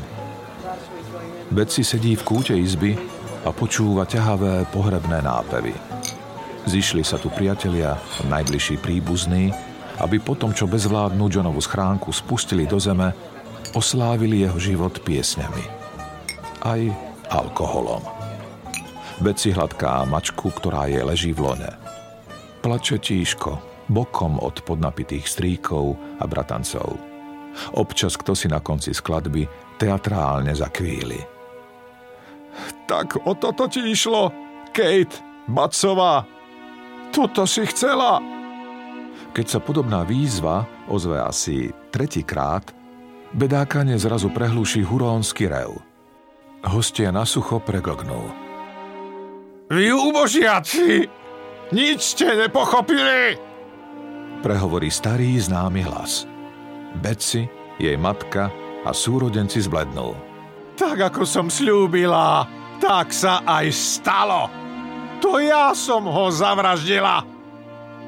Beci 1.52 1.84
sedí 1.86 2.16
v 2.16 2.24
kúte 2.24 2.56
izby 2.58 3.13
a 3.44 3.50
počúva 3.52 4.08
ťahavé 4.08 4.68
pohrebné 4.72 5.20
nápevy. 5.20 5.76
Zišli 6.64 7.04
sa 7.04 7.20
tu 7.20 7.28
priatelia, 7.28 8.00
najbližší 8.32 8.80
príbuzní, 8.80 9.52
aby 10.00 10.18
potom, 10.24 10.56
čo 10.56 10.64
bezvládnu 10.64 11.28
Johnovú 11.28 11.60
schránku 11.60 12.16
spustili 12.16 12.64
do 12.64 12.80
zeme, 12.80 13.12
oslávili 13.76 14.48
jeho 14.48 14.58
život 14.58 14.96
piesňami. 15.04 15.66
Aj 16.64 16.82
alkoholom. 17.28 18.02
Beci 19.20 19.52
hladká 19.52 20.08
mačku, 20.08 20.50
ktorá 20.56 20.88
je 20.88 21.04
leží 21.04 21.32
v 21.36 21.52
lone. 21.52 21.72
Plače 22.64 22.98
tíško, 22.98 23.60
bokom 23.92 24.40
od 24.40 24.64
podnapitých 24.64 25.28
stríkov 25.28 26.00
a 26.18 26.24
bratancov. 26.24 26.96
Občas 27.76 28.16
kto 28.16 28.34
si 28.34 28.48
na 28.48 28.64
konci 28.64 28.96
skladby 28.96 29.46
teatrálne 29.78 30.56
zakvíli. 30.56 31.33
Tak 32.86 33.26
o 33.26 33.34
toto 33.38 33.68
ti 33.68 33.82
išlo, 33.84 34.30
Kate 34.74 35.20
Bacová. 35.50 36.26
Toto 37.14 37.46
si 37.46 37.66
chcela. 37.70 38.20
Keď 39.34 39.46
sa 39.46 39.60
podobná 39.62 40.06
výzva 40.06 40.66
ozve 40.90 41.18
asi 41.18 41.74
tretíkrát, 41.90 42.70
bedákane 43.34 43.98
zrazu 43.98 44.30
prehlúši 44.30 44.86
hurónsky 44.86 45.50
rev. 45.50 45.78
Hostia 46.64 47.12
na 47.12 47.28
sucho 47.28 47.60
preglgnú. 47.60 48.30
Vy 49.74 49.90
ubožiaci! 49.90 51.10
Nič 51.74 52.00
ste 52.14 52.38
nepochopili! 52.38 53.36
Prehovorí 54.46 54.92
starý 54.94 55.40
známy 55.40 55.82
hlas. 55.88 56.30
Betsy, 57.02 57.50
jej 57.82 57.98
matka 57.98 58.54
a 58.86 58.92
súrodenci 58.94 59.64
zblednú. 59.64 60.33
Tak 60.74 61.14
ako 61.14 61.24
som 61.24 61.48
slúbila! 61.50 62.46
Tak 62.84 63.16
sa 63.16 63.48
aj 63.48 63.72
stalo. 63.72 64.52
To 65.24 65.40
ja 65.40 65.72
som 65.72 66.04
ho 66.04 66.28
zavraždila. 66.28 67.24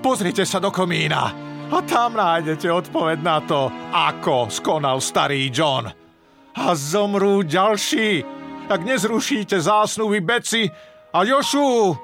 Pozrite 0.04 0.44
sa 0.44 0.60
do 0.60 0.68
komína 0.68 1.32
a 1.72 1.78
tam 1.82 2.14
nájdete 2.20 2.68
odpoveď 2.70 3.18
na 3.24 3.40
to, 3.42 3.72
ako 3.90 4.52
skonal 4.52 5.02
starý 5.02 5.50
John. 5.50 5.90
A 6.56 6.66
zomrú 6.76 7.42
ďalší, 7.42 8.22
ak 8.68 8.82
nezrušíte 8.84 9.58
zásnuby 9.58 10.20
Beci 10.22 10.68
a 11.16 11.20
Jošu. 11.24 11.96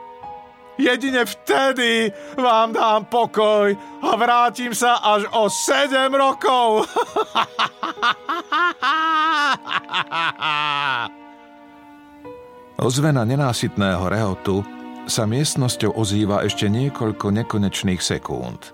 Jedine 0.82 1.30
vtedy 1.30 2.10
vám 2.42 2.74
dám 2.74 3.06
pokoj 3.06 3.70
a 4.02 4.18
vrátim 4.18 4.74
sa 4.74 4.98
až 4.98 5.30
o 5.30 5.46
7 5.46 6.10
rokov. 6.10 6.90
Ozvena 12.82 13.22
nenásytného 13.22 14.10
rehotu 14.10 14.66
sa 15.06 15.30
miestnosťou 15.30 15.94
ozýva 15.94 16.42
ešte 16.42 16.66
niekoľko 16.66 17.30
nekonečných 17.30 18.02
sekúnd. 18.02 18.74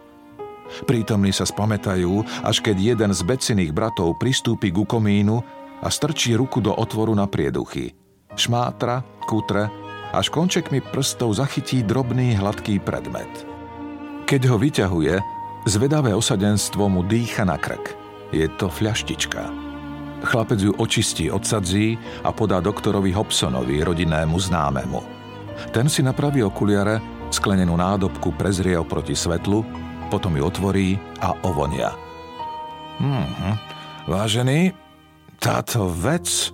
Prítomní 0.88 1.36
sa 1.36 1.44
spamätajú, 1.44 2.24
až 2.48 2.64
keď 2.64 2.96
jeden 2.96 3.12
z 3.12 3.20
beciných 3.28 3.76
bratov 3.76 4.16
pristúpi 4.16 4.72
ku 4.72 4.88
komínu 4.88 5.44
a 5.84 5.92
strčí 5.92 6.40
ruku 6.40 6.64
do 6.64 6.72
otvoru 6.72 7.12
na 7.16 7.28
prieduchy. 7.28 7.92
Šmátra, 8.36 9.04
kutre, 9.28 9.87
až 10.18 10.34
končekmi 10.34 10.82
prstov 10.82 11.38
zachytí 11.38 11.86
drobný 11.86 12.34
hladký 12.34 12.82
predmet. 12.82 13.30
Keď 14.26 14.42
ho 14.50 14.58
vyťahuje, 14.58 15.14
zvedavé 15.70 16.18
osadenstvo 16.18 16.90
mu 16.90 17.06
dýcha 17.06 17.46
na 17.46 17.56
krk. 17.56 17.94
Je 18.34 18.50
to 18.58 18.68
fľaštička. 18.68 19.46
Chlapec 20.26 20.58
ju 20.58 20.74
očistí 20.82 21.30
od 21.30 21.46
sadzí 21.46 21.94
a 22.26 22.34
podá 22.34 22.58
doktorovi 22.58 23.14
Hobsonovi, 23.14 23.86
rodinnému 23.86 24.36
známemu. 24.42 25.00
Ten 25.70 25.86
si 25.86 26.02
napraví 26.02 26.42
okuliare, 26.42 26.98
sklenenú 27.30 27.78
nádobku 27.78 28.34
prezrie 28.34 28.74
oproti 28.74 29.14
svetlu, 29.14 29.62
potom 30.10 30.34
ju 30.34 30.44
otvorí 30.44 30.98
a 31.22 31.38
ovonia. 31.46 31.94
Hmm, 32.98 33.54
vážený, 34.10 34.74
táto 35.38 35.86
vec 35.94 36.50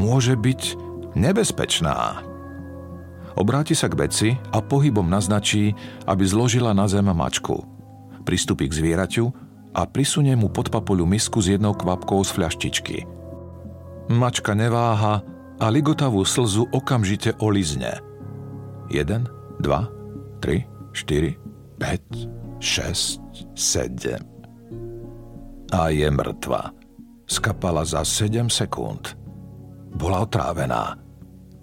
môže 0.00 0.32
byť 0.32 0.62
nebezpečná. 1.12 2.24
Obráti 3.38 3.78
sa 3.78 3.86
k 3.86 3.94
veci 3.94 4.28
a 4.34 4.58
pohybom 4.58 5.06
naznačí, 5.06 5.70
aby 6.10 6.26
zložila 6.26 6.74
na 6.74 6.90
zem 6.90 7.06
mačku. 7.06 7.62
Pristúpi 8.26 8.66
k 8.66 8.74
zvieraťu 8.74 9.30
a 9.78 9.86
prisunie 9.86 10.34
mu 10.34 10.50
pod 10.50 10.74
papuľu 10.74 11.06
misku 11.06 11.38
s 11.38 11.54
jednou 11.54 11.70
kvapkou 11.70 12.18
z 12.26 12.34
fľaštičky. 12.34 13.06
Mačka 14.10 14.58
neváha 14.58 15.22
a 15.62 15.66
ligotavú 15.70 16.26
slzu 16.26 16.66
okamžite 16.74 17.38
olizne. 17.38 18.02
Jeden, 18.90 19.30
dva, 19.62 19.86
tri, 20.42 20.66
4, 20.98 21.38
5, 21.78 22.58
6, 22.58 23.22
7. 23.54 24.18
A 25.70 25.94
je 25.94 26.08
mŕtva. 26.10 26.74
Skapala 27.28 27.86
za 27.86 28.02
7 28.02 28.50
sekúnd. 28.50 29.14
Bola 29.94 30.26
otrávená. 30.26 30.98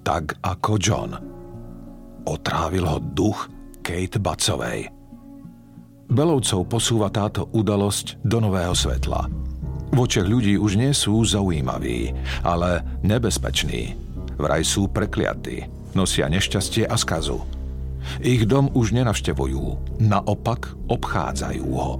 Tak 0.05 0.39
ako 0.39 0.71
John. 0.79 1.34
Otrávil 2.25 2.89
ho 2.89 2.97
duch 2.97 3.49
Kate 3.85 4.17
Bacovej. 4.17 4.89
Belovcov 6.09 6.65
posúva 6.69 7.09
táto 7.13 7.49
udalosť 7.53 8.21
do 8.25 8.41
nového 8.41 8.73
svetla. 8.73 9.29
V 9.93 9.97
očiach 9.97 10.25
ľudí 10.25 10.57
už 10.57 10.77
nie 10.77 10.89
sú 10.93 11.21
zaujímaví, 11.21 12.13
ale 12.41 12.81
nebezpeční. 13.05 13.93
Vraj 14.35 14.65
sú 14.65 14.89
prekliatí, 14.89 15.69
nosia 15.93 16.25
nešťastie 16.27 16.89
a 16.89 16.97
skazu. 16.97 17.41
Ich 18.21 18.45
dom 18.45 18.69
už 18.73 18.93
nenavštevujú, 18.93 19.97
naopak 20.01 20.73
obchádzajú 20.89 21.67
ho. 21.73 21.93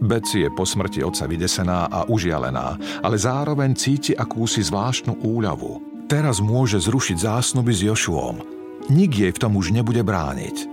Beci 0.00 0.46
je 0.46 0.50
po 0.56 0.64
smrti 0.64 1.04
otca 1.04 1.28
vydesená 1.28 1.86
a 1.92 2.08
užialená, 2.08 2.78
ale 3.04 3.20
zároveň 3.20 3.76
cíti 3.76 4.16
akúsi 4.16 4.64
zvláštnu 4.64 5.20
úľavu. 5.20 6.06
Teraz 6.08 6.40
môže 6.40 6.80
zrušiť 6.80 7.20
zásnuby 7.20 7.70
s 7.70 7.84
Jošuom. 7.84 8.59
Nik 8.90 9.14
jej 9.14 9.30
v 9.30 9.38
tom 9.38 9.54
už 9.54 9.70
nebude 9.70 10.02
brániť. 10.02 10.66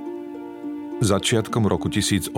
Začiatkom 1.05 1.69
roku 1.69 1.85
1821, 1.85 2.33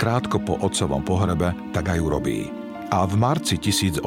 krátko 0.00 0.40
po 0.40 0.56
otcovom 0.56 1.04
pohrebe, 1.04 1.52
tak 1.76 1.92
aj 1.92 2.00
urobí. 2.00 2.48
A 2.88 3.04
v 3.04 3.12
marci 3.20 3.60
1824 3.60 4.00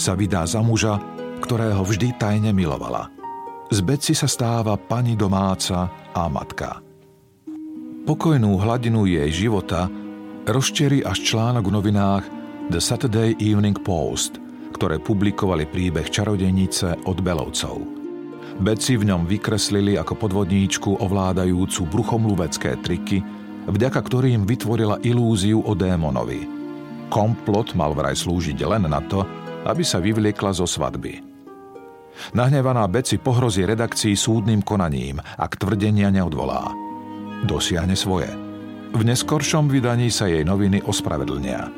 sa 0.00 0.16
vydá 0.16 0.48
za 0.48 0.64
muža, 0.64 0.96
ktorého 1.44 1.84
vždy 1.84 2.16
tajne 2.16 2.56
milovala. 2.56 3.12
Z 3.68 3.84
Beci 3.84 4.16
sa 4.16 4.24
stáva 4.24 4.80
pani 4.80 5.20
domáca 5.20 5.92
a 6.16 6.24
matka. 6.32 6.80
Pokojnú 8.08 8.56
hladinu 8.56 9.04
jej 9.04 9.28
života 9.28 9.92
rozčerí 10.48 11.04
až 11.04 11.20
článok 11.20 11.68
v 11.68 11.74
novinách 11.76 12.24
The 12.72 12.80
Saturday 12.80 13.36
Evening 13.36 13.76
Post, 13.84 14.40
ktoré 14.72 14.96
publikovali 14.96 15.68
príbeh 15.68 16.08
čarodejnice 16.08 17.04
od 17.04 17.20
Belovcov. 17.20 18.01
Beci 18.60 19.00
v 19.00 19.08
ňom 19.08 19.24
vykreslili 19.24 19.96
ako 19.96 20.18
podvodníčku 20.18 21.00
ovládajúcu 21.00 21.88
bruchomluvecké 21.88 22.76
triky, 22.84 23.24
vďaka 23.64 24.00
ktorým 24.02 24.44
vytvorila 24.44 25.00
ilúziu 25.00 25.64
o 25.64 25.72
démonovi. 25.72 26.44
Komplot 27.08 27.72
mal 27.72 27.96
vraj 27.96 28.16
slúžiť 28.16 28.58
len 28.68 28.88
na 28.88 29.00
to, 29.04 29.24
aby 29.64 29.80
sa 29.86 30.02
vyvliekla 30.02 30.52
zo 30.52 30.66
svadby. 30.68 31.22
Nahnevaná 32.36 32.84
Beci 32.92 33.16
pohrozí 33.16 33.64
redakcii 33.64 34.12
súdnym 34.12 34.60
konaním, 34.60 35.16
ak 35.20 35.56
tvrdenia 35.56 36.12
neodvolá. 36.12 36.68
Dosiahne 37.48 37.96
svoje. 37.96 38.28
V 38.92 39.00
neskoršom 39.00 39.72
vydaní 39.72 40.12
sa 40.12 40.28
jej 40.28 40.44
noviny 40.44 40.84
ospravedlnia. 40.84 41.72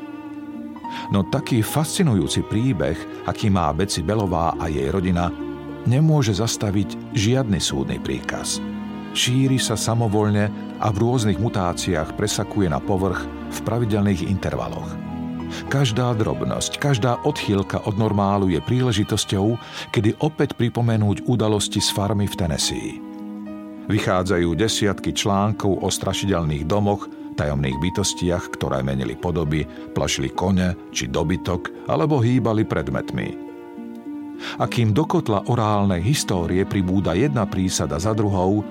No 1.15 1.27
taký 1.27 1.63
fascinujúci 1.63 2.43
príbeh, 2.47 3.27
aký 3.31 3.51
má 3.51 3.71
Beci 3.71 4.03
Belová 4.03 4.59
a 4.59 4.67
jej 4.67 4.91
rodina, 4.91 5.31
nemôže 5.85 6.37
zastaviť 6.37 7.15
žiadny 7.17 7.61
súdny 7.61 8.01
príkaz. 8.01 8.61
Šíri 9.15 9.63
sa 9.63 9.79
samovolne 9.79 10.51
a 10.83 10.91
v 10.91 10.97
rôznych 11.07 11.39
mutáciách 11.39 12.19
presakuje 12.19 12.67
na 12.67 12.83
povrch 12.83 13.23
v 13.55 13.59
pravidelných 13.63 14.27
intervaloch. 14.27 14.91
Každá 15.71 16.19
drobnosť, 16.19 16.83
každá 16.83 17.23
odchýlka 17.23 17.87
od 17.87 17.95
normálu 17.95 18.51
je 18.51 18.59
príležitosťou, 18.59 19.55
kedy 19.95 20.19
opäť 20.19 20.59
pripomenúť 20.59 21.31
udalosti 21.31 21.79
z 21.79 21.95
farmy 21.95 22.27
v 22.27 22.35
Tennessee. 22.35 22.99
Vychádzajú 23.87 24.51
desiatky 24.59 25.15
článkov 25.15 25.79
o 25.79 25.89
strašidelných 25.93 26.67
domoch, 26.67 27.07
tajomných 27.39 27.79
bytostiach, 27.79 28.51
ktoré 28.59 28.83
menili 28.83 29.15
podoby, 29.15 29.63
plašili 29.95 30.33
kone 30.35 30.75
či 30.91 31.07
dobytok 31.07 31.87
alebo 31.87 32.19
hýbali 32.19 32.67
predmetmi– 32.67 33.29
a 34.59 34.65
kým 34.67 34.95
do 34.95 35.07
kotla 35.07 35.47
orálnej 35.51 36.03
histórie 36.05 36.63
pribúda 36.67 37.17
jedna 37.17 37.47
prísada 37.49 37.99
za 37.99 38.13
druhou, 38.13 38.63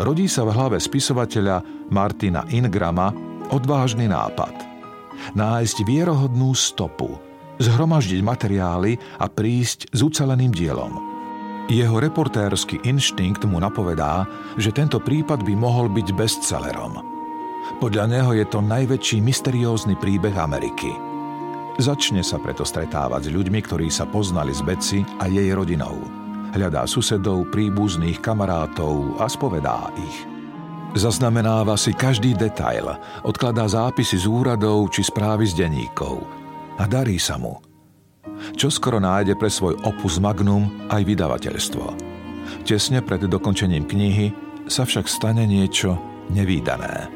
rodí 0.00 0.26
sa 0.28 0.44
v 0.44 0.54
hlave 0.54 0.78
spisovateľa 0.80 1.88
Martina 1.92 2.44
Ingrama 2.52 3.12
odvážny 3.52 4.08
nápad. 4.08 4.54
Nájsť 5.36 5.76
vierohodnú 5.84 6.56
stopu, 6.56 7.20
zhromaždiť 7.60 8.20
materiály 8.24 8.96
a 9.20 9.28
prísť 9.28 9.92
s 9.92 10.00
uceleným 10.02 10.50
dielom. 10.50 10.98
Jeho 11.70 12.02
reportérsky 12.02 12.82
inštinkt 12.82 13.46
mu 13.46 13.62
napovedá, 13.62 14.26
že 14.58 14.74
tento 14.74 14.98
prípad 14.98 15.46
by 15.46 15.54
mohol 15.54 15.86
byť 15.86 16.08
bestsellerom. 16.10 16.98
Podľa 17.78 18.04
neho 18.10 18.34
je 18.34 18.46
to 18.50 18.58
najväčší 18.58 19.22
mysteriózny 19.22 19.94
príbeh 19.94 20.34
Ameriky– 20.34 20.90
Začne 21.80 22.20
sa 22.20 22.36
preto 22.36 22.68
stretávať 22.68 23.28
s 23.28 23.32
ľuďmi, 23.32 23.60
ktorí 23.64 23.88
sa 23.88 24.04
poznali 24.04 24.52
s 24.52 24.60
Beci 24.60 25.00
a 25.16 25.24
jej 25.24 25.48
rodinou. 25.56 25.96
Hľadá 26.52 26.84
susedov, 26.84 27.48
príbuzných, 27.48 28.20
kamarátov 28.20 29.16
a 29.16 29.24
spovedá 29.24 29.88
ich. 29.96 30.18
Zaznamenáva 30.92 31.80
si 31.80 31.96
každý 31.96 32.36
detail, 32.36 33.00
odkladá 33.24 33.64
zápisy 33.64 34.20
z 34.20 34.28
úradov 34.28 34.92
či 34.92 35.00
správy 35.00 35.48
z 35.48 35.64
denníkov. 35.64 36.20
A 36.76 36.84
darí 36.84 37.16
sa 37.16 37.40
mu. 37.40 37.56
Čo 38.52 38.68
skoro 38.68 39.00
nájde 39.00 39.32
pre 39.40 39.48
svoj 39.48 39.80
opus 39.88 40.20
magnum 40.20 40.68
aj 40.92 41.08
vydavateľstvo. 41.08 41.86
Tesne 42.68 43.00
pred 43.00 43.24
dokončením 43.24 43.88
knihy 43.88 44.28
sa 44.68 44.84
však 44.84 45.08
stane 45.08 45.48
niečo 45.48 45.96
nevýdané. 46.28 47.08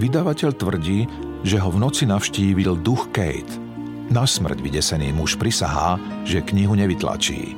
Vydavateľ 0.00 0.50
tvrdí, 0.56 1.04
že 1.44 1.60
ho 1.60 1.68
v 1.68 1.76
noci 1.76 2.08
navštívil 2.08 2.80
duch 2.80 3.12
Kate– 3.12 3.67
na 4.08 4.24
smrť 4.24 4.58
vydesený 4.60 5.12
muž 5.12 5.36
prisahá, 5.36 6.00
že 6.24 6.44
knihu 6.44 6.74
nevytlačí. 6.76 7.56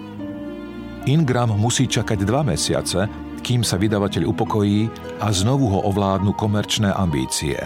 Ingram 1.08 1.56
musí 1.56 1.88
čakať 1.88 2.18
dva 2.28 2.44
mesiace, 2.44 3.08
kým 3.40 3.64
sa 3.64 3.80
vydavateľ 3.80 4.28
upokojí 4.28 4.86
a 5.24 5.32
znovu 5.32 5.72
ho 5.72 5.80
ovládnu 5.88 6.36
komerčné 6.36 6.92
ambície. 6.92 7.56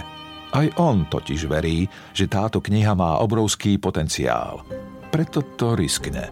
Aj 0.55 0.67
on 0.79 1.11
totiž 1.11 1.51
verí, 1.51 1.91
že 2.15 2.31
táto 2.31 2.63
kniha 2.63 2.95
má 2.95 3.19
obrovský 3.19 3.75
potenciál. 3.83 4.63
Preto 5.11 5.43
to 5.59 5.75
riskne. 5.75 6.31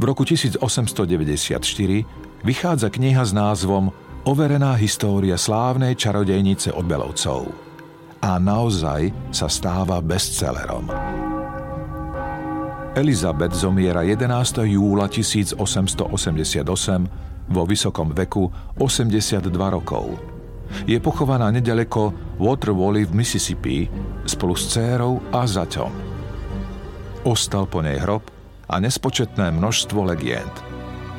V 0.00 0.02
roku 0.08 0.24
1894 0.24 1.60
vychádza 2.40 2.88
kniha 2.88 3.20
s 3.20 3.36
názvom 3.36 3.92
Overená 4.24 4.72
história 4.80 5.36
slávnej 5.36 5.92
čarodejnice 6.00 6.72
od 6.72 6.88
Belovcov. 6.88 7.52
A 8.24 8.40
naozaj 8.40 9.12
sa 9.28 9.52
stáva 9.52 10.00
bestsellerom. 10.00 10.88
Elizabeth 12.94 13.58
zomiera 13.58 14.06
11. 14.06 14.70
júla 14.70 15.10
1888 15.10 15.58
vo 17.50 17.62
vysokom 17.66 18.14
veku 18.14 18.46
82 18.78 19.50
rokov. 19.50 20.14
Je 20.86 20.94
pochovaná 21.02 21.50
nedaleko 21.50 22.14
Water 22.38 22.70
Valley 22.70 23.02
v 23.02 23.18
Mississippi 23.18 23.90
spolu 24.22 24.54
s 24.54 24.70
dcérou 24.70 25.18
a 25.34 25.42
zaťom. 25.42 25.90
Ostal 27.26 27.66
po 27.66 27.82
nej 27.82 27.98
hrob 27.98 28.30
a 28.70 28.78
nespočetné 28.78 29.50
množstvo 29.50 30.14
legend. 30.14 30.54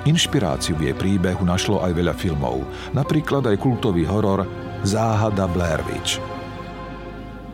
Inšpiráciu 0.08 0.80
v 0.80 0.88
jej 0.92 0.96
príbehu 0.96 1.44
našlo 1.44 1.84
aj 1.84 1.92
veľa 1.92 2.16
filmov, 2.16 2.64
napríklad 2.96 3.52
aj 3.52 3.60
kultový 3.60 4.08
horor 4.08 4.48
Záhada 4.88 5.44
Blair 5.52 5.84
Witch– 5.92 6.24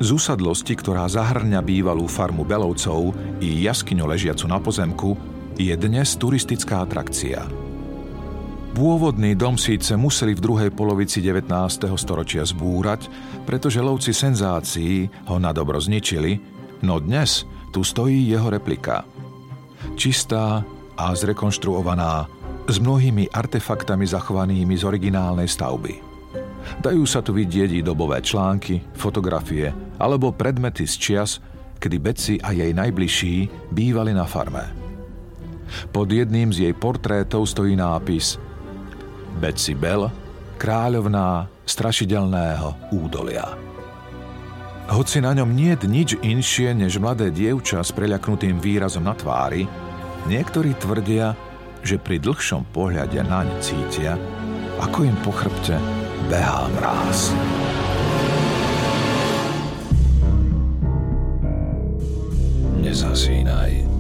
z 0.02 0.10
usadlosti, 0.18 0.74
ktorá 0.74 1.06
zahrňa 1.06 1.62
bývalú 1.62 2.10
farmu 2.10 2.42
Belovcov 2.42 3.14
i 3.38 3.62
jaskyňu 3.62 4.10
ležiacu 4.10 4.50
na 4.50 4.58
pozemku, 4.58 5.14
je 5.62 5.70
dnes 5.78 6.18
turistická 6.18 6.82
atrakcia. 6.82 7.46
Pôvodný 8.74 9.38
dom 9.38 9.62
síce 9.62 9.94
museli 9.94 10.34
v 10.34 10.42
druhej 10.42 10.72
polovici 10.74 11.22
19. 11.22 11.86
storočia 12.02 12.42
zbúrať, 12.42 13.14
pretože 13.46 13.84
lovci 13.84 14.10
senzácií 14.10 15.06
ho 15.30 15.38
na 15.38 15.54
dobro 15.54 15.78
zničili, 15.78 16.42
no 16.82 16.98
dnes 16.98 17.46
tu 17.70 17.86
stojí 17.86 18.26
jeho 18.26 18.50
replika. 18.50 19.06
Čistá 19.94 20.66
a 20.98 21.06
zrekonštruovaná, 21.14 22.26
s 22.66 22.78
mnohými 22.82 23.30
artefaktami 23.30 24.10
zachovanými 24.10 24.74
z 24.74 24.84
originálnej 24.88 25.46
stavby– 25.46 25.96
Dajú 26.82 27.04
sa 27.06 27.22
tu 27.26 27.34
vidieť 27.34 27.82
i 27.82 27.86
dobové 27.86 28.22
články, 28.22 28.82
fotografie 28.94 29.74
alebo 30.02 30.34
predmety 30.34 30.86
z 30.86 30.96
čias, 30.98 31.32
kedy 31.82 31.98
Betsy 31.98 32.36
a 32.38 32.54
jej 32.54 32.74
najbližší 32.74 33.70
bývali 33.74 34.14
na 34.14 34.26
farme. 34.30 34.70
Pod 35.90 36.12
jedným 36.12 36.52
z 36.52 36.70
jej 36.70 36.74
portrétov 36.76 37.48
stojí 37.48 37.74
nápis 37.74 38.38
Betsy 39.40 39.74
Bell, 39.74 40.12
kráľovná 40.60 41.50
strašidelného 41.66 42.94
údolia. 42.94 43.58
Hoci 44.92 45.24
na 45.24 45.32
ňom 45.32 45.56
nie 45.56 45.72
je 45.80 45.88
nič 45.88 46.10
inšie 46.20 46.76
než 46.76 47.00
mladé 47.00 47.32
dievča 47.32 47.80
s 47.80 47.96
preľaknutým 47.96 48.60
výrazom 48.60 49.08
na 49.08 49.16
tvári, 49.16 49.64
niektorí 50.28 50.76
tvrdia, 50.76 51.32
že 51.82 51.96
pri 51.96 52.20
dlhšom 52.20 52.68
pohľade 52.76 53.24
naň 53.24 53.48
cítia, 53.64 54.20
ako 54.84 55.08
im 55.08 55.18
po 55.24 55.32
chrbte 55.32 56.01
behá 56.30 56.68
mráz. 56.68 57.34
Nezasínaj. 62.82 63.91